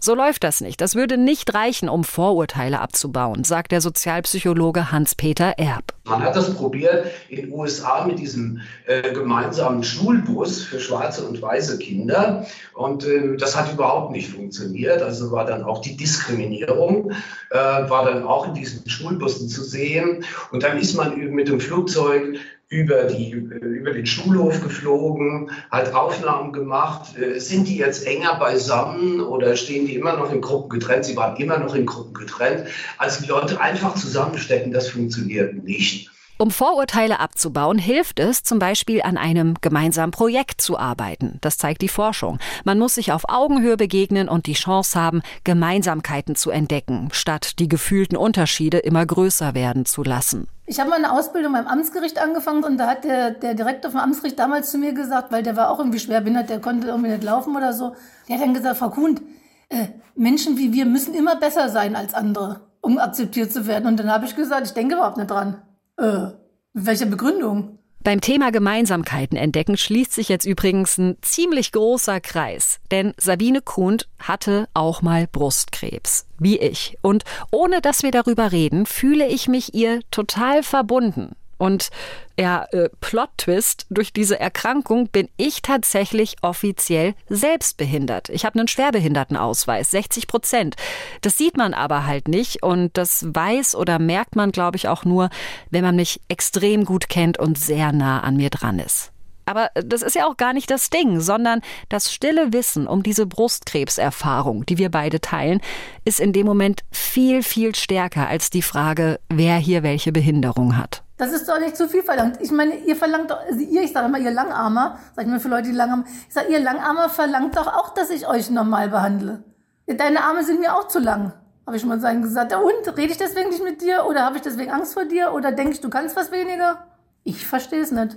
so 0.00 0.14
läuft 0.14 0.42
das 0.42 0.62
nicht. 0.62 0.80
Das 0.80 0.94
würde 0.94 1.18
nicht 1.18 1.52
reichen, 1.52 1.90
um 1.90 2.02
Vorurteile 2.02 2.80
abzubauen, 2.80 3.44
sagt 3.44 3.72
der 3.72 3.82
Sozialpsychologe 3.82 4.90
Hans-Peter 4.90 5.54
Erb. 5.58 5.92
Man 6.04 6.22
hat 6.22 6.34
das 6.34 6.54
probiert 6.54 7.06
in 7.28 7.42
den 7.42 7.52
USA 7.52 8.06
mit 8.06 8.18
diesem 8.18 8.62
äh, 8.86 9.12
gemeinsamen 9.12 9.84
Schulbus 9.84 10.62
für 10.62 10.80
schwarze 10.80 11.26
und 11.28 11.42
weiße 11.42 11.78
Kinder. 11.78 12.46
Und 12.72 13.04
äh, 13.04 13.36
das 13.36 13.54
hat 13.54 13.70
überhaupt 13.70 14.12
nicht 14.12 14.30
funktioniert. 14.30 15.02
Also 15.02 15.30
war 15.30 15.44
dann 15.44 15.62
auch 15.62 15.82
die 15.82 15.96
Diskriminierung, 15.96 17.12
äh, 17.50 17.56
war 17.56 18.06
dann 18.06 18.24
auch 18.24 18.48
in 18.48 18.54
diesen 18.54 18.88
Schulbussen 18.88 19.48
zu 19.48 19.62
sehen. 19.62 20.24
Und 20.52 20.62
dann 20.62 20.78
ist 20.78 20.94
man 20.94 21.16
mit 21.34 21.48
dem 21.48 21.60
Flugzeug 21.60 22.38
über, 22.70 23.04
die, 23.04 23.32
über 23.32 23.92
den 23.92 24.06
Schulhof 24.06 24.62
geflogen, 24.62 25.50
hat 25.72 25.92
Aufnahmen 25.92 26.52
gemacht. 26.52 27.18
Äh, 27.18 27.40
sind 27.40 27.68
die 27.68 27.76
jetzt 27.76 28.06
enger 28.06 28.36
beisammen 28.38 29.20
oder 29.20 29.56
stehen 29.56 29.86
die 29.86 29.96
immer 29.96 30.16
noch 30.16 30.32
in 30.32 30.40
Gruppen 30.40 30.70
getrennt? 30.70 31.04
Sie 31.04 31.16
waren 31.16 31.36
immer 31.36 31.58
noch 31.58 31.74
in 31.74 31.84
Gruppen 31.84 32.14
getrennt. 32.14 32.68
Also 32.96 33.22
die 33.22 33.28
Leute 33.28 33.60
einfach 33.60 33.96
zusammenstecken, 33.96 34.72
das 34.72 34.88
funktioniert 34.88 35.62
nicht. 35.64 36.10
Um 36.40 36.50
Vorurteile 36.50 37.20
abzubauen, 37.20 37.76
hilft 37.76 38.18
es 38.18 38.42
zum 38.42 38.58
Beispiel 38.58 39.02
an 39.02 39.18
einem 39.18 39.56
gemeinsamen 39.60 40.10
Projekt 40.10 40.62
zu 40.62 40.78
arbeiten. 40.78 41.36
Das 41.42 41.58
zeigt 41.58 41.82
die 41.82 41.88
Forschung. 41.88 42.38
Man 42.64 42.78
muss 42.78 42.94
sich 42.94 43.12
auf 43.12 43.28
Augenhöhe 43.28 43.76
begegnen 43.76 44.26
und 44.26 44.46
die 44.46 44.54
Chance 44.54 44.98
haben, 44.98 45.20
Gemeinsamkeiten 45.44 46.36
zu 46.36 46.50
entdecken, 46.50 47.10
statt 47.12 47.58
die 47.58 47.68
gefühlten 47.68 48.16
Unterschiede 48.16 48.78
immer 48.78 49.04
größer 49.04 49.52
werden 49.54 49.84
zu 49.84 50.02
lassen. 50.02 50.48
Ich 50.64 50.80
habe 50.80 50.88
meine 50.88 51.12
Ausbildung 51.12 51.52
beim 51.52 51.66
Amtsgericht 51.66 52.18
angefangen 52.18 52.64
und 52.64 52.78
da 52.78 52.86
hat 52.86 53.04
der, 53.04 53.32
der 53.32 53.52
Direktor 53.52 53.90
vom 53.90 54.00
Amtsgericht 54.00 54.38
damals 54.38 54.70
zu 54.70 54.78
mir 54.78 54.94
gesagt, 54.94 55.32
weil 55.32 55.42
der 55.42 55.56
war 55.56 55.68
auch 55.68 55.78
irgendwie 55.78 55.98
schwerbehindert, 55.98 56.48
der 56.48 56.62
konnte 56.62 56.86
irgendwie 56.86 57.10
nicht 57.10 57.22
laufen 57.22 57.54
oder 57.54 57.74
so. 57.74 57.94
Der 58.30 58.36
hat 58.36 58.42
dann 58.42 58.54
gesagt, 58.54 58.78
Frau 58.78 58.88
Kuhn, 58.88 59.20
äh, 59.68 59.88
Menschen 60.14 60.56
wie 60.56 60.72
wir 60.72 60.86
müssen 60.86 61.12
immer 61.12 61.36
besser 61.36 61.68
sein 61.68 61.94
als 61.94 62.14
andere, 62.14 62.62
um 62.80 62.96
akzeptiert 62.96 63.52
zu 63.52 63.66
werden. 63.66 63.86
Und 63.86 64.00
dann 64.00 64.10
habe 64.10 64.24
ich 64.24 64.34
gesagt, 64.34 64.66
ich 64.66 64.72
denke 64.72 64.94
überhaupt 64.94 65.18
nicht 65.18 65.30
dran. 65.30 65.60
Äh, 66.00 66.32
mit 66.72 66.86
welcher 66.86 67.06
Begründung? 67.06 67.78
Beim 68.02 68.22
Thema 68.22 68.50
Gemeinsamkeiten 68.50 69.36
entdecken 69.36 69.76
schließt 69.76 70.14
sich 70.14 70.30
jetzt 70.30 70.46
übrigens 70.46 70.96
ein 70.96 71.18
ziemlich 71.20 71.70
großer 71.72 72.20
Kreis. 72.20 72.80
Denn 72.90 73.12
Sabine 73.18 73.60
Kuhnt 73.60 74.08
hatte 74.18 74.68
auch 74.72 75.02
mal 75.02 75.26
Brustkrebs, 75.26 76.26
wie 76.38 76.58
ich. 76.58 76.96
Und 77.02 77.24
ohne 77.52 77.82
dass 77.82 78.02
wir 78.02 78.10
darüber 78.10 78.52
reden, 78.52 78.86
fühle 78.86 79.28
ich 79.28 79.48
mich 79.48 79.74
ihr 79.74 80.00
total 80.10 80.62
verbunden. 80.62 81.36
Und 81.60 81.90
ja, 82.38 82.64
äh, 82.72 82.88
Plot-Twist, 83.02 83.84
durch 83.90 84.14
diese 84.14 84.40
Erkrankung 84.40 85.08
bin 85.08 85.28
ich 85.36 85.60
tatsächlich 85.60 86.36
offiziell 86.40 87.12
selbstbehindert. 87.28 88.30
Ich 88.30 88.46
habe 88.46 88.58
einen 88.58 88.66
Schwerbehindertenausweis, 88.66 89.90
60 89.90 90.26
Prozent. 90.26 90.76
Das 91.20 91.36
sieht 91.36 91.58
man 91.58 91.74
aber 91.74 92.06
halt 92.06 92.28
nicht 92.28 92.62
und 92.62 92.96
das 92.96 93.26
weiß 93.28 93.74
oder 93.74 93.98
merkt 93.98 94.36
man, 94.36 94.52
glaube 94.52 94.78
ich, 94.78 94.88
auch 94.88 95.04
nur, 95.04 95.28
wenn 95.68 95.84
man 95.84 95.96
mich 95.96 96.22
extrem 96.28 96.86
gut 96.86 97.10
kennt 97.10 97.38
und 97.38 97.58
sehr 97.58 97.92
nah 97.92 98.20
an 98.20 98.38
mir 98.38 98.48
dran 98.48 98.78
ist. 98.78 99.12
Aber 99.44 99.68
das 99.74 100.00
ist 100.00 100.14
ja 100.14 100.26
auch 100.26 100.38
gar 100.38 100.54
nicht 100.54 100.70
das 100.70 100.88
Ding, 100.88 101.20
sondern 101.20 101.60
das 101.90 102.10
stille 102.10 102.54
Wissen 102.54 102.86
um 102.86 103.02
diese 103.02 103.26
Brustkrebserfahrung, 103.26 104.64
die 104.64 104.78
wir 104.78 104.90
beide 104.90 105.20
teilen, 105.20 105.60
ist 106.06 106.20
in 106.20 106.32
dem 106.32 106.46
Moment 106.46 106.84
viel, 106.90 107.42
viel 107.42 107.74
stärker 107.74 108.28
als 108.28 108.48
die 108.48 108.62
Frage, 108.62 109.20
wer 109.28 109.58
hier 109.58 109.82
welche 109.82 110.12
Behinderung 110.12 110.78
hat. 110.78 111.02
Das 111.20 111.32
ist 111.32 111.46
doch 111.50 111.60
nicht 111.60 111.76
zu 111.76 111.86
viel 111.86 112.02
verlangt. 112.02 112.38
Ich 112.40 112.50
meine, 112.50 112.74
ihr 112.76 112.96
verlangt 112.96 113.30
doch, 113.30 113.40
also 113.46 113.60
ihr, 113.60 113.82
ich 113.82 113.92
sage 113.92 114.06
immer, 114.06 114.18
ihr 114.18 114.30
Langarmer, 114.30 114.98
sag 115.14 115.26
ich 115.26 115.30
mal 115.30 115.38
für 115.38 115.50
Leute, 115.50 115.68
die 115.68 115.74
Langarmer, 115.74 116.04
ich 116.26 116.32
sage, 116.32 116.50
ihr 116.50 116.60
Langarmer 116.60 117.10
verlangt 117.10 117.58
doch 117.58 117.66
auch, 117.66 117.92
dass 117.92 118.08
ich 118.08 118.26
euch 118.26 118.48
normal 118.48 118.88
behandle. 118.88 119.44
Deine 119.86 120.22
Arme 120.24 120.44
sind 120.44 120.60
mir 120.60 120.74
auch 120.74 120.88
zu 120.88 120.98
lang. 120.98 121.34
Habe 121.66 121.76
ich 121.76 121.84
mal 121.84 122.00
sagen 122.00 122.22
gesagt, 122.22 122.56
Hund, 122.56 122.96
rede 122.96 123.12
ich 123.12 123.18
deswegen 123.18 123.50
nicht 123.50 123.62
mit 123.62 123.82
dir 123.82 124.06
oder 124.08 124.24
habe 124.24 124.36
ich 124.36 124.42
deswegen 124.42 124.70
Angst 124.70 124.94
vor 124.94 125.04
dir 125.04 125.34
oder 125.34 125.52
denke 125.52 125.72
ich, 125.72 125.82
du 125.82 125.90
kannst 125.90 126.16
was 126.16 126.32
weniger? 126.32 126.86
Ich 127.22 127.46
verstehe 127.46 127.82
es 127.82 127.90
nicht. 127.90 128.16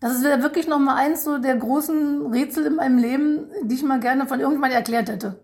Das 0.00 0.12
ist 0.12 0.20
wieder 0.20 0.42
wirklich 0.42 0.68
nochmal 0.68 0.96
eins 0.96 1.24
so 1.24 1.38
der 1.38 1.56
großen 1.56 2.26
Rätsel 2.34 2.66
in 2.66 2.74
meinem 2.74 2.98
Leben, 2.98 3.50
die 3.62 3.76
ich 3.76 3.82
mal 3.82 3.98
gerne 3.98 4.26
von 4.26 4.40
irgendjemandem 4.40 4.76
erklärt 4.76 5.08
hätte. 5.08 5.40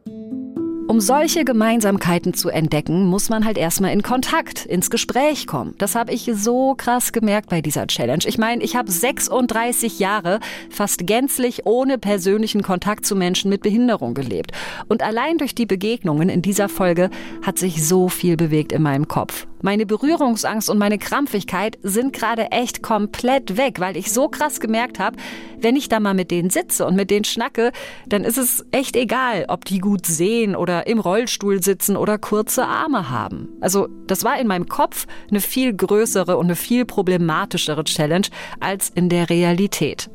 Um 0.89 1.03
solche 1.03 1.45
Gemeinsamkeiten 1.45 2.33
zu 2.33 2.49
entdecken, 2.49 3.05
muss 3.05 3.29
man 3.29 3.45
halt 3.45 3.59
erstmal 3.59 3.93
in 3.93 4.03
Kontakt, 4.03 4.65
ins 4.65 4.89
Gespräch 4.89 5.47
kommen. 5.47 5.75
Das 5.77 5.95
habe 5.95 6.13
ich 6.15 6.31
so 6.33 6.75
krass 6.77 7.13
gemerkt 7.13 7.51
bei 7.51 7.61
dieser 7.61 7.87
Challenge. 7.87 8.25
Ich 8.25 8.39
meine, 8.39 8.65
ich 8.65 8.75
habe 8.75 8.91
36 8.91 9.99
Jahre 9.99 10.41
fast 10.71 11.07
gänzlich 11.07 11.67
ohne 11.67 11.99
persönlichen 11.99 12.63
Kontakt 12.63 13.05
zu 13.05 13.17
Menschen 13.17 13.51
mit 13.51 13.61
Behinderung 13.61 14.15
gelebt. 14.15 14.53
Und 14.89 15.03
allein 15.03 15.37
durch 15.37 15.55
die 15.55 15.67
Begegnungen 15.67 16.31
in 16.31 16.41
dieser 16.41 16.71
Folge 16.71 17.11
hat 17.43 17.59
sich 17.59 17.87
so 17.87 18.09
viel 18.09 18.39
bewegt 18.39 18.73
in 18.73 18.81
meinem 18.81 19.09
Kopf. 19.09 19.47
Meine 19.61 19.87
Berührungsangst 19.87 20.71
und 20.71 20.79
meine 20.79 20.99
Krampfigkeit 20.99 21.79
sind 21.83 22.13
gerade 22.13 22.53
echt 22.53 22.83
komplett 22.83 23.57
weg, 23.57 23.81
weil 23.81 23.97
ich 23.97 24.13
so 24.13 24.29
krass 24.29 24.61
gemerkt 24.61 24.99
habe, 24.99 25.17
wenn 25.61 25.75
ich 25.75 25.89
da 25.89 25.99
mal 25.99 26.15
mit 26.15 26.31
denen 26.31 26.51
sitze 26.51 26.87
und 26.87 26.95
mit 26.95 27.11
denen 27.11 27.25
schnacke, 27.25 27.73
dann 28.07 28.25
ist 28.25 28.39
es 28.39 28.65
echt 28.71 28.95
egal, 28.95 29.47
ob 29.49 29.65
die 29.65 29.79
gut 29.79 30.07
sehen 30.07 30.55
oder 30.55 30.87
im 30.87 31.01
Rollstuhl 31.01 31.63
sitzen 31.63 31.97
oder 31.97 32.19
kurze 32.19 32.67
Arme 32.67 33.11
haben. 33.11 33.49
Also 33.61 33.89
das 34.07 34.25
war 34.25 34.39
in 34.41 34.47
meinem 34.47 34.69
Kopf 34.69 35.07
eine 35.31 35.41
viel 35.41 35.75
größere 35.75 36.37
und 36.37 36.47
eine 36.47 36.57
viel 36.57 36.85
problematischere 36.85 37.85
Challenge 37.85 38.29
als 38.61 38.91
in 38.91 39.09
der 39.09 39.29
Realität. 39.29 40.11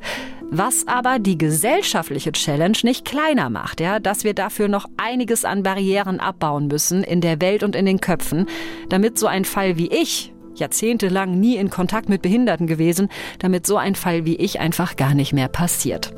Was 0.56 0.88
aber 0.88 1.18
die 1.18 1.40
gesellschaftliche 1.40 2.32
Challenge 2.32 2.78
nicht 2.84 3.06
kleiner 3.06 3.50
macht, 3.50 3.82
ja, 3.82 4.00
dass 4.00 4.24
wir 4.24 4.36
dafür 4.36 4.68
noch 4.68 4.86
einiges 4.98 5.46
an 5.46 5.64
Barrieren 5.64 6.20
abbauen 6.20 6.68
müssen 6.68 7.04
in 7.04 7.22
der 7.22 7.42
Welt 7.42 7.64
und 7.64 7.76
in 7.76 7.88
den 7.88 8.00
Köpfen, 8.00 8.46
damit 8.88 9.18
so 9.18 9.26
ein 9.26 9.46
Fall 9.46 9.78
wie 9.78 9.88
ich, 9.88 10.32
jahrzehntelang 10.54 11.40
nie 11.40 11.56
in 11.56 11.72
Kontakt 11.72 12.08
mit 12.08 12.22
Behinderten 12.22 12.68
gewesen, 12.68 13.10
damit 13.40 13.66
so 13.66 13.78
ein 13.78 13.96
Fall 13.96 14.28
wie 14.28 14.36
ich 14.36 14.60
einfach 14.60 14.96
gar 14.96 15.16
nicht 15.16 15.34
mehr 15.34 15.48
passiert. 15.48 16.14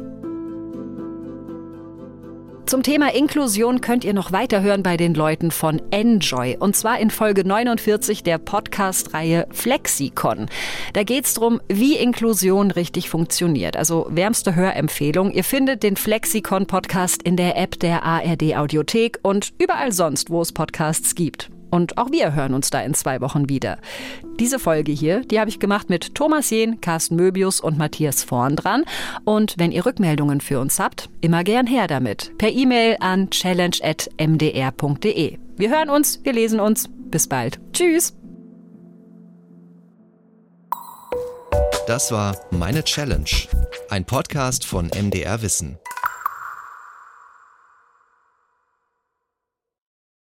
Zum 2.65 2.81
Thema 2.81 3.13
Inklusion 3.13 3.79
könnt 3.79 4.03
ihr 4.03 4.15
noch 4.15 4.31
weiterhören 4.31 4.81
bei 4.81 4.97
den 4.97 5.13
Leuten 5.13 5.51
von 5.51 5.79
Enjoy 5.91 6.57
und 6.59 6.75
zwar 6.75 6.99
in 6.99 7.11
Folge 7.11 7.47
49 7.47 8.23
der 8.23 8.39
Podcast-Reihe 8.39 9.47
Flexikon. 9.51 10.47
Da 10.93 11.03
geht 11.03 11.25
es 11.25 11.35
darum, 11.35 11.61
wie 11.67 11.95
Inklusion 11.95 12.71
richtig 12.71 13.07
funktioniert. 13.07 13.77
Also 13.77 14.07
wärmste 14.09 14.55
Hörempfehlung. 14.55 15.31
Ihr 15.31 15.43
findet 15.43 15.83
den 15.83 15.95
Flexikon-Podcast 15.95 17.21
in 17.21 17.37
der 17.37 17.55
App 17.55 17.79
der 17.79 18.01
ARD 18.01 18.55
Audiothek 18.55 19.19
und 19.21 19.53
überall 19.59 19.91
sonst, 19.91 20.31
wo 20.31 20.41
es 20.41 20.51
Podcasts 20.51 21.13
gibt. 21.13 21.51
Und 21.75 21.97
auch 21.97 22.09
wir 22.09 22.33
hören 22.33 22.53
uns 22.53 22.69
da 22.69 22.79
in 22.79 22.93
zwei 22.93 23.19
Wochen 23.19 23.49
wieder. 23.49 23.79
Diese 24.39 24.59
Folge 24.59 24.93
hier, 24.93 25.25
die 25.25 25.41
habe 25.41 25.49
ich 25.49 25.59
gemacht 25.59 25.89
mit 25.89 26.15
Thomas 26.15 26.49
Jehn, 26.49 26.79
Carsten 26.79 27.17
Möbius 27.17 27.59
und 27.59 27.77
Matthias 27.77 28.23
Vorn 28.23 28.55
dran. 28.55 28.85
Und 29.25 29.55
wenn 29.57 29.73
ihr 29.73 29.85
Rückmeldungen 29.85 30.39
für 30.39 30.61
uns 30.61 30.79
habt, 30.79 31.09
immer 31.19 31.43
gern 31.43 31.67
her 31.67 31.87
damit. 31.87 32.31
Per 32.37 32.49
E-Mail 32.49 32.95
an 33.01 33.29
challenge.mdr.de. 33.29 35.37
Wir 35.57 35.69
hören 35.69 35.89
uns, 35.89 36.21
wir 36.23 36.31
lesen 36.31 36.61
uns. 36.61 36.87
Bis 37.11 37.27
bald. 37.27 37.59
Tschüss. 37.73 38.15
Das 41.87 42.13
war 42.13 42.37
Meine 42.51 42.85
Challenge, 42.85 43.29
ein 43.89 44.05
Podcast 44.05 44.65
von 44.65 44.87
MDR 44.87 45.41
Wissen. 45.41 45.77